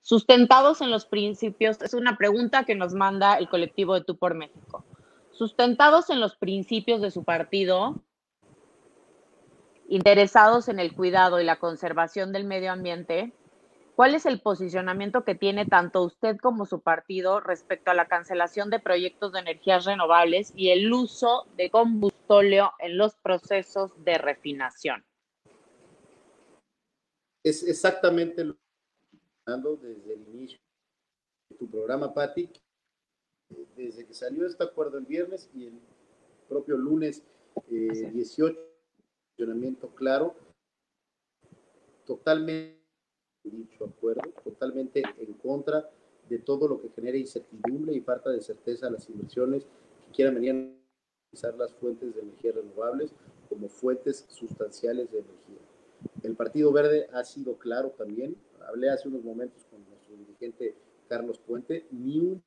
[0.00, 4.34] Sustentados en los principios, es una pregunta que nos manda el colectivo de Tú por
[4.34, 4.84] México.
[5.32, 7.96] Sustentados en los principios de su partido,
[9.88, 13.32] interesados en el cuidado y la conservación del medio ambiente,
[13.98, 18.70] ¿Cuál es el posicionamiento que tiene tanto usted como su partido respecto a la cancelación
[18.70, 25.04] de proyectos de energías renovables y el uso de combustóleo en los procesos de refinación?
[27.42, 28.54] Es exactamente lo
[29.44, 30.60] que desde el inicio
[31.50, 32.48] de tu programa, Patti,
[33.74, 35.80] desde que salió este acuerdo el viernes y el
[36.48, 37.24] propio lunes
[37.66, 38.64] 18, eh,
[39.34, 40.36] posicionamiento claro,
[42.06, 42.77] totalmente
[43.50, 45.88] dicho acuerdo, totalmente en contra
[46.28, 50.34] de todo lo que genera incertidumbre y falta de certeza a las inversiones que quieran
[50.34, 53.12] venir a utilizar las fuentes de energía renovables
[53.48, 55.58] como fuentes sustanciales de energía.
[56.22, 60.74] El Partido Verde ha sido claro también, hablé hace unos momentos con nuestro dirigente
[61.08, 62.42] Carlos Puente, ni un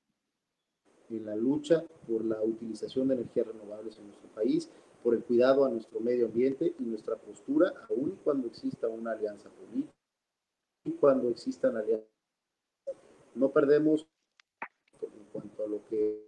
[1.10, 4.70] en la lucha por la utilización de energías renovables en nuestro país,
[5.04, 9.50] por el cuidado a nuestro medio ambiente y nuestra postura, aun cuando exista una alianza
[9.50, 9.91] política
[11.00, 12.08] cuando existan alianzas.
[13.36, 14.08] No perdemos
[15.02, 16.28] en cuanto a lo que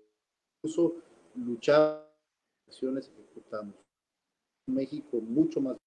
[0.58, 0.96] incluso
[1.36, 2.10] luchar,
[2.68, 3.76] acciones ejecutamos.
[4.68, 5.78] México mucho más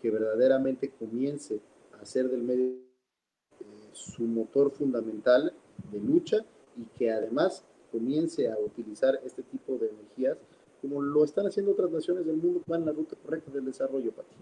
[0.00, 1.60] que verdaderamente comience
[1.92, 5.52] a hacer del medio eh, su motor fundamental
[5.90, 6.38] de lucha
[6.76, 10.38] y que además comience a utilizar este tipo de energías
[10.80, 14.12] como lo están haciendo otras naciones del mundo van en la ruta correcta del desarrollo,
[14.12, 14.34] Pati.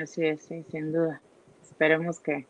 [0.00, 1.22] Así es, sí, sin duda.
[1.62, 2.46] Esperemos que,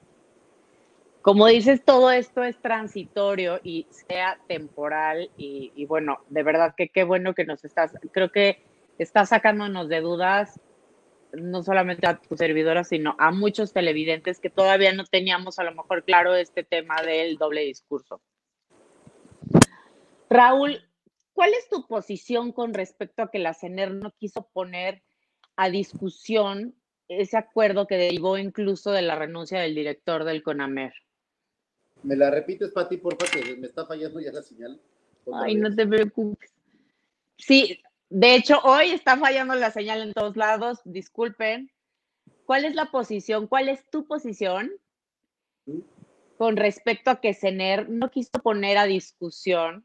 [1.23, 7.05] como dices, todo esto es transitorio y sea temporal y, bueno, de verdad que qué
[7.05, 8.63] bueno que nos estás, creo que
[8.99, 10.61] estás sacándonos de dudas
[11.33, 15.75] no solamente a tu servidora, sino a muchos televidentes que todavía no teníamos a lo
[15.75, 18.23] mejor claro este tema del doble discurso.
[20.31, 20.83] Raúl,
[21.35, 25.03] ¿cuál es tu posición con respecto a que la CENER no quiso poner
[25.57, 26.75] a discusión
[27.09, 30.93] ese acuerdo que derivó incluso de la renuncia del director del CONAMER?
[32.03, 33.59] ¿Me la repites, Pati, por favor?
[33.59, 34.81] Me está fallando ya la señal.
[35.33, 36.53] Ay, no te preocupes.
[37.39, 40.81] Sí, de hecho, hoy está fallando la señal en todos lados.
[40.85, 41.71] Disculpen.
[42.45, 43.49] ¿Cuál es la posición?
[43.49, 44.71] ¿Cuál es tu posición
[46.39, 49.85] con respecto a que CENER no quiso poner a discusión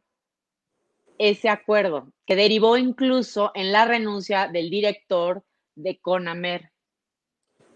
[1.17, 5.43] ese acuerdo, que derivó incluso en la renuncia del director
[5.75, 6.70] de CONAMER?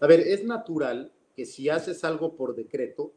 [0.00, 3.12] A ver, es natural que si haces algo por decreto,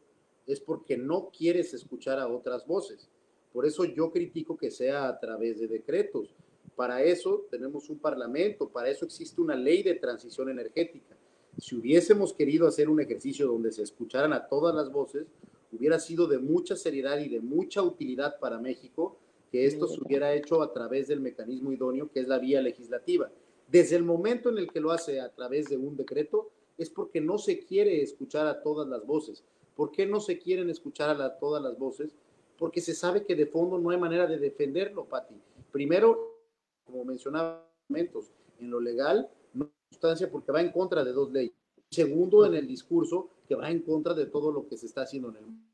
[0.46, 3.08] es porque no quieres escuchar a otras voces.
[3.52, 6.34] Por eso yo critico que sea a través de decretos.
[6.76, 11.16] Para eso tenemos un parlamento, para eso existe una ley de transición energética.
[11.58, 15.26] Si hubiésemos querido hacer un ejercicio donde se escucharan a todas las voces,
[15.72, 19.18] hubiera sido de mucha seriedad y de mucha utilidad para México
[19.52, 23.30] que esto se hubiera hecho a través del mecanismo idóneo que es la vía legislativa.
[23.68, 26.50] Desde el momento en el que lo hace a través de un decreto,
[26.80, 29.44] es porque no se quiere escuchar a todas las voces.
[29.76, 32.14] ¿Por qué no se quieren escuchar a todas las voces?
[32.58, 35.34] Porque se sabe que de fondo no hay manera de defenderlo, Pati.
[35.70, 36.38] Primero,
[36.84, 41.52] como mencionaba, en lo legal, no hay sustancia porque va en contra de dos leyes.
[41.90, 45.28] Segundo, en el discurso, que va en contra de todo lo que se está haciendo
[45.30, 45.66] en el mundo.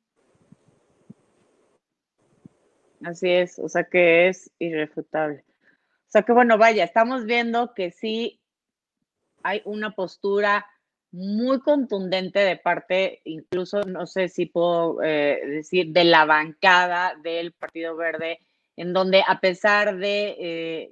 [3.05, 5.45] Así es, o sea que es irrefutable.
[5.49, 8.41] O sea que bueno, vaya, estamos viendo que sí
[9.43, 10.67] hay una postura
[11.17, 17.53] muy contundente de parte, incluso no sé si puedo eh, decir, de la bancada del
[17.53, 18.39] Partido Verde,
[18.77, 20.91] en donde a pesar de, eh,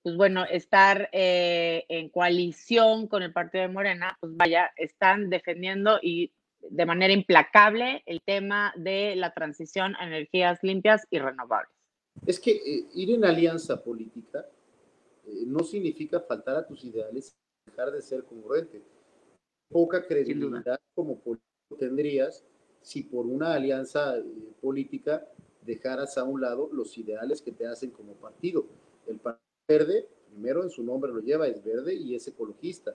[0.00, 5.98] pues bueno, estar eh, en coalición con el Partido de Morena, pues vaya, están defendiendo
[6.00, 11.74] y de manera implacable el tema de la transición a energías limpias y renovables.
[12.24, 12.52] Es que
[12.94, 14.46] ir en alianza política
[15.46, 18.93] no significa faltar a tus ideales, dejar de ser congruente
[19.68, 21.20] poca credibilidad como
[21.78, 22.44] tendrías
[22.80, 24.24] si por una alianza eh,
[24.60, 25.26] política
[25.62, 28.66] dejaras a un lado los ideales que te hacen como partido.
[29.06, 32.94] El Partido Verde, primero en su nombre lo lleva, es verde y es ecologista.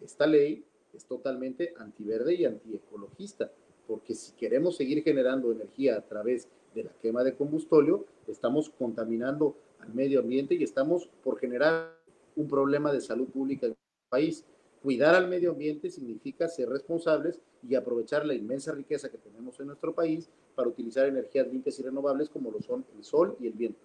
[0.00, 3.52] Esta ley es totalmente antiverde y antiecologista,
[3.86, 9.56] porque si queremos seguir generando energía a través de la quema de combustóleo, estamos contaminando
[9.78, 11.96] al medio ambiente y estamos por generar
[12.34, 13.78] un problema de salud pública en el
[14.08, 14.44] país.
[14.82, 19.68] Cuidar al medio ambiente significa ser responsables y aprovechar la inmensa riqueza que tenemos en
[19.68, 23.52] nuestro país para utilizar energías limpias y renovables como lo son el sol y el
[23.52, 23.80] viento.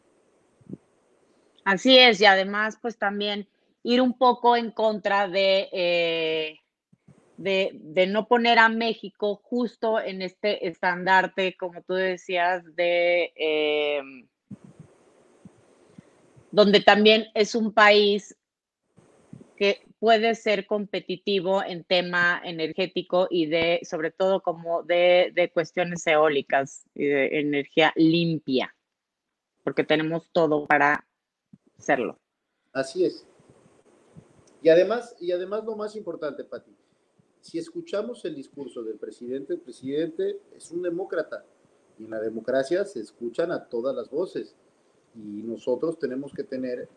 [1.64, 3.48] Así es, y además pues también
[3.84, 6.60] ir un poco en contra de, eh,
[7.38, 13.32] de, no poner a México justo en este estandarte, como tú decías, de...
[13.36, 14.02] Eh,
[16.52, 18.36] donde también es un país
[19.58, 26.06] que puede ser competitivo en tema energético y de, sobre todo, como de, de cuestiones
[26.06, 28.76] eólicas y de energía limpia,
[29.64, 31.08] porque tenemos todo para
[31.78, 32.20] hacerlo.
[32.74, 33.26] Así es.
[34.62, 36.76] Y además, y además lo más importante, Pati,
[37.42, 41.46] si escuchamos el discurso del presidente, el presidente es un demócrata
[41.98, 44.56] y en la democracia se escuchan a todas las voces
[45.16, 46.88] y nosotros tenemos que tener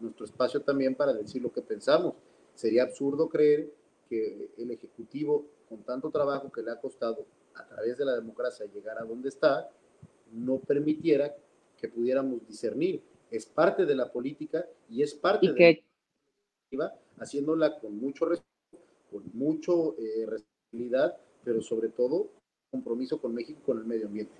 [0.00, 2.14] nuestro espacio también para decir lo que pensamos.
[2.58, 3.72] Sería absurdo creer
[4.08, 8.66] que el Ejecutivo, con tanto trabajo que le ha costado a través de la democracia
[8.66, 9.70] llegar a donde está,
[10.32, 11.36] no permitiera
[11.76, 13.00] que pudiéramos discernir.
[13.30, 15.84] Es parte de la política y es parte de
[16.72, 22.32] la haciéndola con mucho respeto, con mucho eh, responsabilidad, pero sobre todo
[22.72, 24.34] compromiso con México y con el medio ambiente.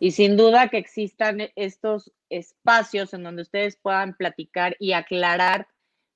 [0.00, 5.68] Y sin duda que existan estos espacios en donde ustedes puedan platicar y aclarar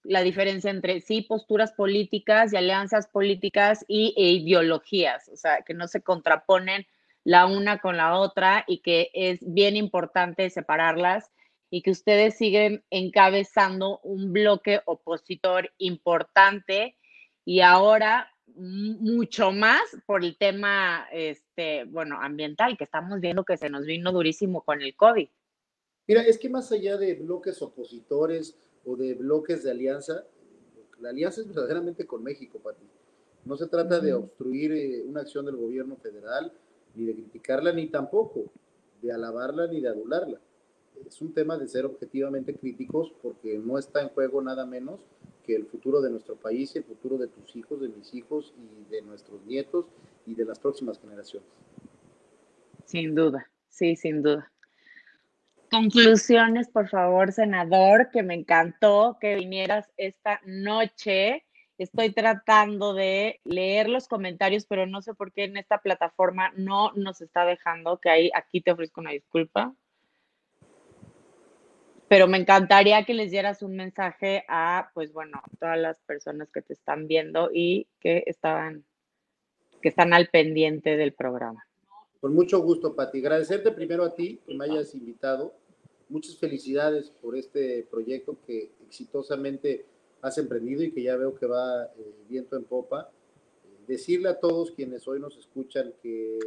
[0.04, 5.74] la diferencia entre sí posturas políticas y alianzas políticas y, e ideologías, o sea, que
[5.74, 6.86] no se contraponen
[7.24, 11.30] la una con la otra y que es bien importante separarlas
[11.70, 16.96] y que ustedes siguen encabezando un bloque opositor importante
[17.44, 23.70] y ahora mucho más por el tema, este, bueno, ambiental, que estamos viendo que se
[23.70, 25.28] nos vino durísimo con el COVID.
[26.06, 30.24] Mira, es que más allá de bloques opositores o de bloques de alianza,
[31.00, 32.84] la alianza es verdaderamente con México, Pati.
[33.44, 36.52] No se trata de obstruir eh, una acción del gobierno federal,
[36.94, 38.50] ni de criticarla, ni tampoco
[39.02, 40.40] de alabarla ni de adularla.
[41.06, 45.00] Es un tema de ser objetivamente críticos porque no está en juego nada menos
[45.44, 48.90] que el futuro de nuestro país, el futuro de tus hijos, de mis hijos y
[48.90, 49.86] de nuestros nietos
[50.26, 51.48] y de las próximas generaciones.
[52.86, 54.53] Sin duda, sí, sin duda.
[55.70, 61.44] Conclusiones, por favor, senador, que me encantó que vinieras esta noche.
[61.78, 66.92] Estoy tratando de leer los comentarios, pero no sé por qué en esta plataforma no
[66.94, 69.74] nos está dejando, que ahí, aquí te ofrezco una disculpa.
[72.06, 76.62] Pero me encantaría que les dieras un mensaje a, pues bueno, todas las personas que
[76.62, 78.84] te están viendo y que estaban,
[79.82, 81.66] que están al pendiente del programa.
[82.24, 83.18] Con mucho gusto, Pati.
[83.18, 85.52] Agradecerte primero a ti que me hayas invitado
[86.08, 89.84] muchas felicidades por este proyecto que exitosamente
[90.22, 93.10] has emprendido y que ya veo que va eh, viento en popa.
[93.86, 96.38] decirle a todos quienes hoy nos escuchan que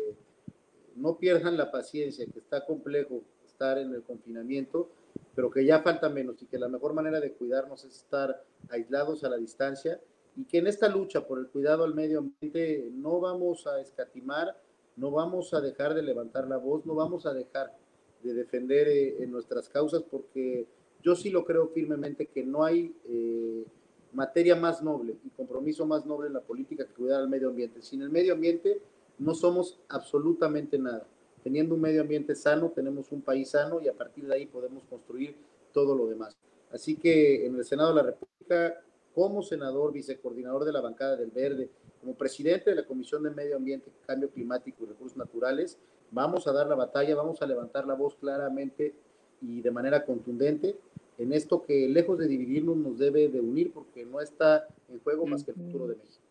[0.96, 4.90] no pierdan la paciencia, que está complejo estar en el confinamiento,
[5.36, 9.24] pero que ya falta menos y que la mejor manera de cuidarnos es estar aislados
[9.24, 10.02] a la distancia
[10.36, 14.56] y que en esta lucha por el cuidado al medio ambiente no vamos a escatimar,
[14.98, 17.78] no vamos a dejar de levantar la voz, no vamos a dejar
[18.24, 20.68] de defender eh, nuestras causas, porque
[21.04, 23.66] yo sí lo creo firmemente que no hay eh,
[24.14, 27.82] materia más noble y compromiso más noble en la política que cuidar al medio ambiente.
[27.82, 28.82] Sin el medio ambiente
[29.20, 31.08] no somos absolutamente nada.
[31.44, 34.84] Teniendo un medio ambiente sano, tenemos un país sano y a partir de ahí podemos
[34.86, 35.36] construir
[35.72, 36.36] todo lo demás.
[36.72, 38.82] Así que en el Senado de la República,
[39.18, 43.56] como senador, vicecoordinador de la bancada del Verde, como presidente de la Comisión de Medio
[43.56, 45.80] Ambiente, Cambio Climático y Recursos Naturales,
[46.12, 48.94] Vamos a dar la batalla, vamos a levantar la voz claramente
[49.42, 50.78] y de manera contundente
[51.18, 55.26] en esto que lejos de dividirnos nos debe de unir porque no está en juego
[55.26, 56.24] más que el futuro de México.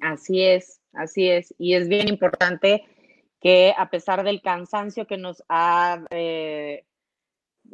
[0.00, 1.54] Así es, así es.
[1.58, 2.84] Y es bien importante
[3.40, 6.84] que a pesar del cansancio que nos ha eh,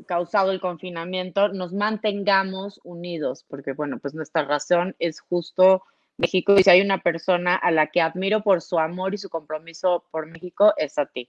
[0.07, 5.83] causado el confinamiento, nos mantengamos unidos, porque bueno, pues nuestra razón es justo
[6.19, 9.29] México y si hay una persona a la que admiro por su amor y su
[9.29, 11.29] compromiso por México, es a ti.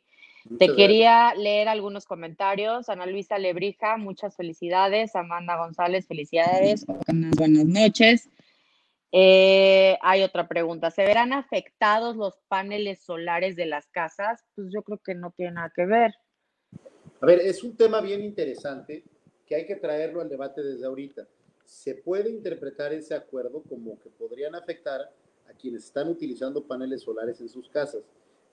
[0.59, 2.87] Te quería leer algunos comentarios.
[2.87, 5.13] Ana Luisa Lebrija, muchas felicidades.
[5.15, 6.85] Amanda González, felicidades.
[6.85, 8.29] Buenas noches.
[9.11, 10.91] Eh, hay otra pregunta.
[10.91, 14.45] ¿Se verán afectados los paneles solares de las casas?
[14.55, 16.15] Pues yo creo que no tiene nada que ver.
[17.19, 19.03] A ver, es un tema bien interesante
[19.45, 21.27] que hay que traerlo al debate desde ahorita
[21.67, 25.01] se puede interpretar ese acuerdo como que podrían afectar
[25.47, 28.03] a quienes están utilizando paneles solares en sus casas.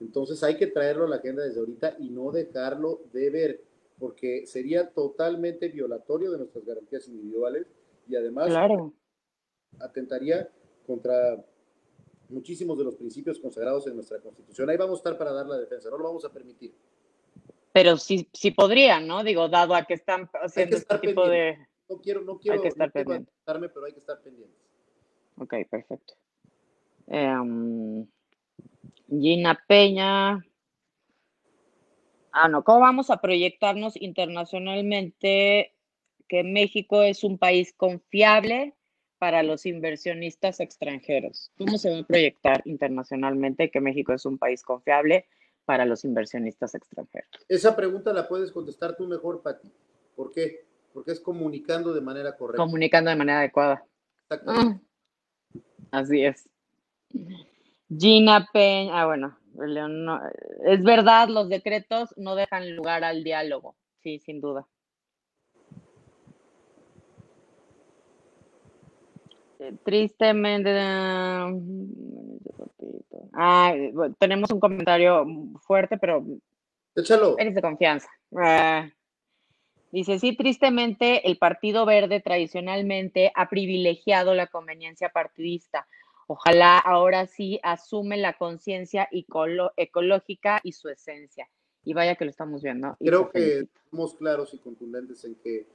[0.01, 3.63] Entonces hay que traerlo a la agenda desde ahorita y no dejarlo de ver,
[3.97, 7.67] porque sería totalmente violatorio de nuestras garantías individuales
[8.07, 8.53] y además
[9.79, 10.49] atentaría
[10.85, 11.41] contra
[12.27, 14.69] muchísimos de los principios consagrados en nuestra Constitución.
[14.69, 16.73] Ahí vamos a estar para dar la defensa, no lo vamos a permitir.
[17.75, 19.21] Pero sí, sí podrían, ¿no?
[19.21, 21.57] Digo, dado a que están haciendo este tipo de
[21.89, 23.29] no quiero, no quiero, que estar pendiente.
[23.43, 24.57] pero hay que estar pendientes.
[25.35, 26.13] Ok, perfecto.
[27.07, 28.07] Em,
[29.09, 30.41] Gina Peña.
[32.31, 35.75] Ah, no, ¿cómo vamos a proyectarnos internacionalmente
[36.29, 38.73] que México es un país confiable
[39.17, 41.51] para los inversionistas extranjeros?
[41.57, 45.27] ¿Cómo se va a proyectar internacionalmente que México es un país confiable
[45.65, 47.29] para los inversionistas extranjeros?
[47.49, 49.71] Esa pregunta la puedes contestar tú mejor, Pati.
[50.15, 50.65] ¿Por qué?
[50.95, 52.63] porque es comunicando de manera correcta.
[52.63, 53.85] Comunicando de manera adecuada.
[54.21, 54.81] Exactamente.
[55.91, 56.49] Ah, así es.
[57.89, 59.37] Gina Peña, ah, bueno,
[60.63, 64.65] es verdad, los decretos no dejan lugar al diálogo, sí, sin duda.
[69.83, 70.71] Tristemente,
[73.33, 73.73] ah,
[74.19, 75.25] tenemos un comentario
[75.61, 76.25] fuerte, pero
[76.95, 77.35] Échalo.
[77.37, 78.09] eres de confianza.
[78.35, 78.89] Ah,
[79.95, 85.87] Dice, sí, tristemente el Partido Verde tradicionalmente ha privilegiado la conveniencia partidista.
[86.27, 91.47] Ojalá ahora sí asume la conciencia ecológica y su esencia.
[91.85, 92.97] Y vaya que lo estamos viendo.
[92.99, 95.65] Creo que somos claros y contundentes en que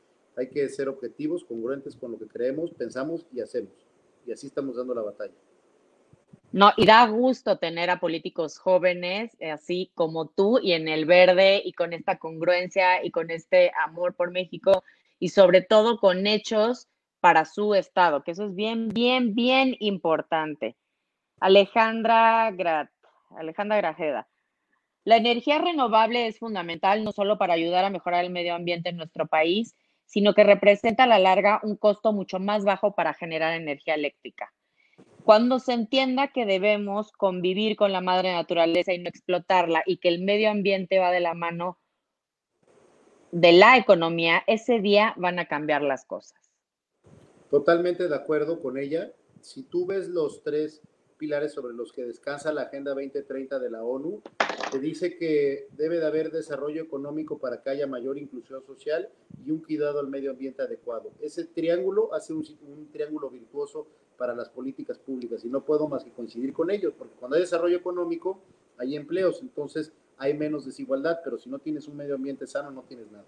[0.40, 3.72] hay que ser objetivos, congruentes con lo que creemos, pensamos y hacemos.
[4.26, 5.34] Y así estamos dando la batalla.
[6.52, 11.04] No, y da gusto tener a políticos jóvenes, eh, así como tú, y en el
[11.04, 14.82] verde, y con esta congruencia y con este amor por México,
[15.18, 16.88] y sobre todo con hechos
[17.20, 20.76] para su estado, que eso es bien, bien, bien importante.
[21.38, 22.90] Alejandra Grat,
[23.36, 24.28] Alejandra Grajeda.
[25.04, 28.96] La energía renovable es fundamental no solo para ayudar a mejorar el medio ambiente en
[28.96, 29.76] nuestro país,
[30.10, 34.52] sino que representa a la larga un costo mucho más bajo para generar energía eléctrica.
[35.22, 40.08] Cuando se entienda que debemos convivir con la madre naturaleza y no explotarla y que
[40.08, 41.78] el medio ambiente va de la mano
[43.30, 46.40] de la economía, ese día van a cambiar las cosas.
[47.48, 49.12] Totalmente de acuerdo con ella.
[49.40, 50.82] Si tú ves los tres
[51.20, 54.22] pilares sobre los que descansa la Agenda 2030 de la ONU,
[54.72, 59.10] te dice que debe de haber desarrollo económico para que haya mayor inclusión social
[59.44, 61.12] y un cuidado al medio ambiente adecuado.
[61.20, 66.04] Ese triángulo hace un, un triángulo virtuoso para las políticas públicas y no puedo más
[66.04, 68.40] que coincidir con ellos, porque cuando hay desarrollo económico
[68.78, 72.82] hay empleos, entonces hay menos desigualdad, pero si no tienes un medio ambiente sano no
[72.82, 73.26] tienes nada.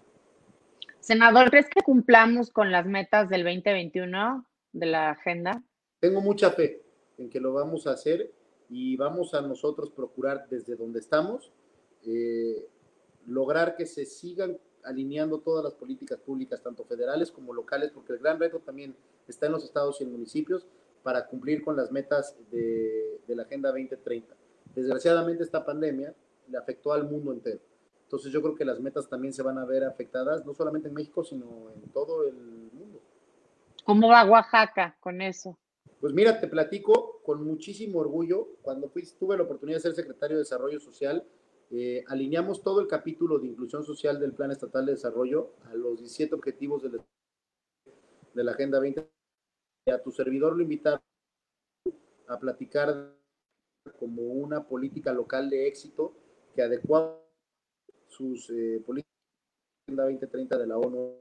[0.99, 5.61] Senador, ¿crees que cumplamos con las metas del 2021 de la agenda?
[5.99, 6.82] Tengo mucha fe
[7.23, 8.31] en que lo vamos a hacer
[8.69, 11.51] y vamos a nosotros procurar desde donde estamos
[12.05, 12.67] eh,
[13.25, 18.19] lograr que se sigan alineando todas las políticas públicas, tanto federales como locales, porque el
[18.19, 18.95] gran reto también
[19.27, 20.67] está en los estados y en municipios
[21.03, 24.35] para cumplir con las metas de, de la Agenda 2030.
[24.75, 26.13] Desgraciadamente esta pandemia
[26.49, 27.61] le afectó al mundo entero
[28.13, 30.93] entonces yo creo que las metas también se van a ver afectadas, no solamente en
[30.93, 32.35] México, sino en todo el
[32.71, 33.01] mundo.
[33.85, 35.57] ¿Cómo va Oaxaca con eso?
[35.99, 38.57] Pues mira, te platico con muchísimo orgullo.
[38.61, 41.25] Cuando tuve la oportunidad de ser secretario de Desarrollo Social,
[41.71, 45.99] eh, alineamos todo el capítulo de inclusión social del Plan Estatal de Desarrollo a los
[45.99, 47.05] 17 objetivos de la,
[48.33, 49.09] de la Agenda 20.
[49.91, 51.01] A tu servidor lo invitaron
[52.27, 53.15] a platicar
[53.99, 56.15] como una política local de éxito
[56.55, 57.19] que adecuada
[58.07, 59.11] sus eh, políticas
[59.87, 61.17] 2030 de la ONU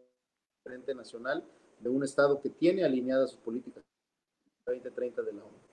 [0.63, 1.45] frente nacional
[1.81, 3.83] de un Estado que tiene alineadas sus políticas
[4.67, 5.72] 2030 de la ONU.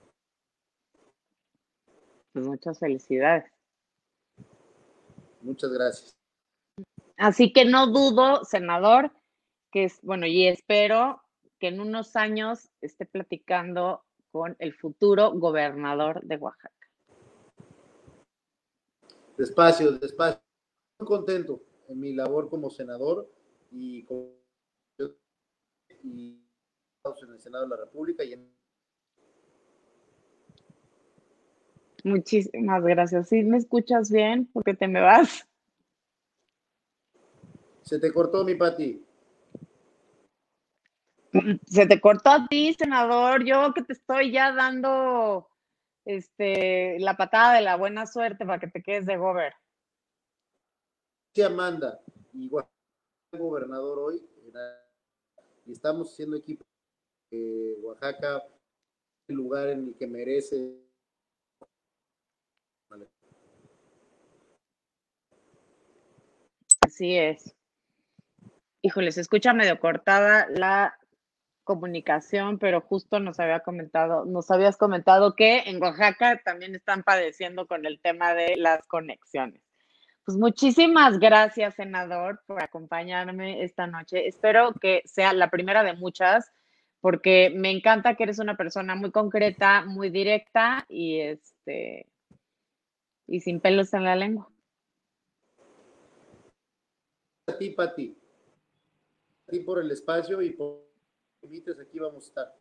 [2.32, 3.50] Pues muchas felicidades.
[5.42, 6.16] Muchas gracias.
[7.16, 9.12] Así que no dudo, senador,
[9.70, 11.22] que es, bueno, y espero
[11.58, 16.74] que en unos años esté platicando con el futuro gobernador de Oaxaca.
[19.36, 20.40] Despacio, despacio
[20.98, 23.30] contento en mi labor como senador
[23.70, 24.06] y,
[26.02, 26.44] y
[27.22, 28.59] en el Senado de la República y en
[32.04, 33.28] Muchísimas gracias.
[33.28, 34.48] ¿Sí me escuchas bien?
[34.52, 35.46] Porque te me vas.
[37.82, 39.04] Se te cortó mi Pati.
[41.66, 43.44] Se te cortó a ti, senador.
[43.44, 45.48] Yo que te estoy ya dando
[46.04, 49.52] este, la patada de la buena suerte para que te quedes de gober.
[51.44, 52.00] Amanda,
[52.34, 52.66] igual
[53.32, 54.22] gobernador hoy,
[55.64, 56.64] y estamos haciendo equipo
[57.30, 58.42] de Oaxaca,
[59.28, 60.89] el lugar en el que merece.
[66.90, 67.54] Así es.
[68.82, 70.98] Híjole, se escucha medio cortada la
[71.62, 77.68] comunicación, pero justo nos había comentado, nos habías comentado que en Oaxaca también están padeciendo
[77.68, 79.62] con el tema de las conexiones.
[80.24, 84.26] Pues muchísimas gracias, senador, por acompañarme esta noche.
[84.26, 86.50] Espero que sea la primera de muchas,
[87.00, 92.08] porque me encanta que eres una persona muy concreta, muy directa y este
[93.28, 94.50] y sin pelos en la lengua.
[97.50, 98.16] A ti, Pati.
[99.48, 100.86] A ti por el espacio y por
[101.42, 102.54] invites, aquí vamos a estar.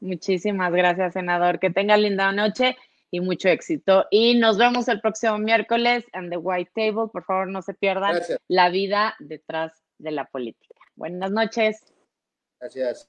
[0.00, 1.58] Muchísimas gracias, senador.
[1.60, 2.76] Que tenga linda noche
[3.10, 4.06] y mucho éxito.
[4.10, 7.10] Y nos vemos el próximo miércoles en The White Table.
[7.12, 10.74] Por favor, no se pierdan la vida detrás de la política.
[10.96, 11.92] Buenas noches.
[12.58, 13.08] Gracias.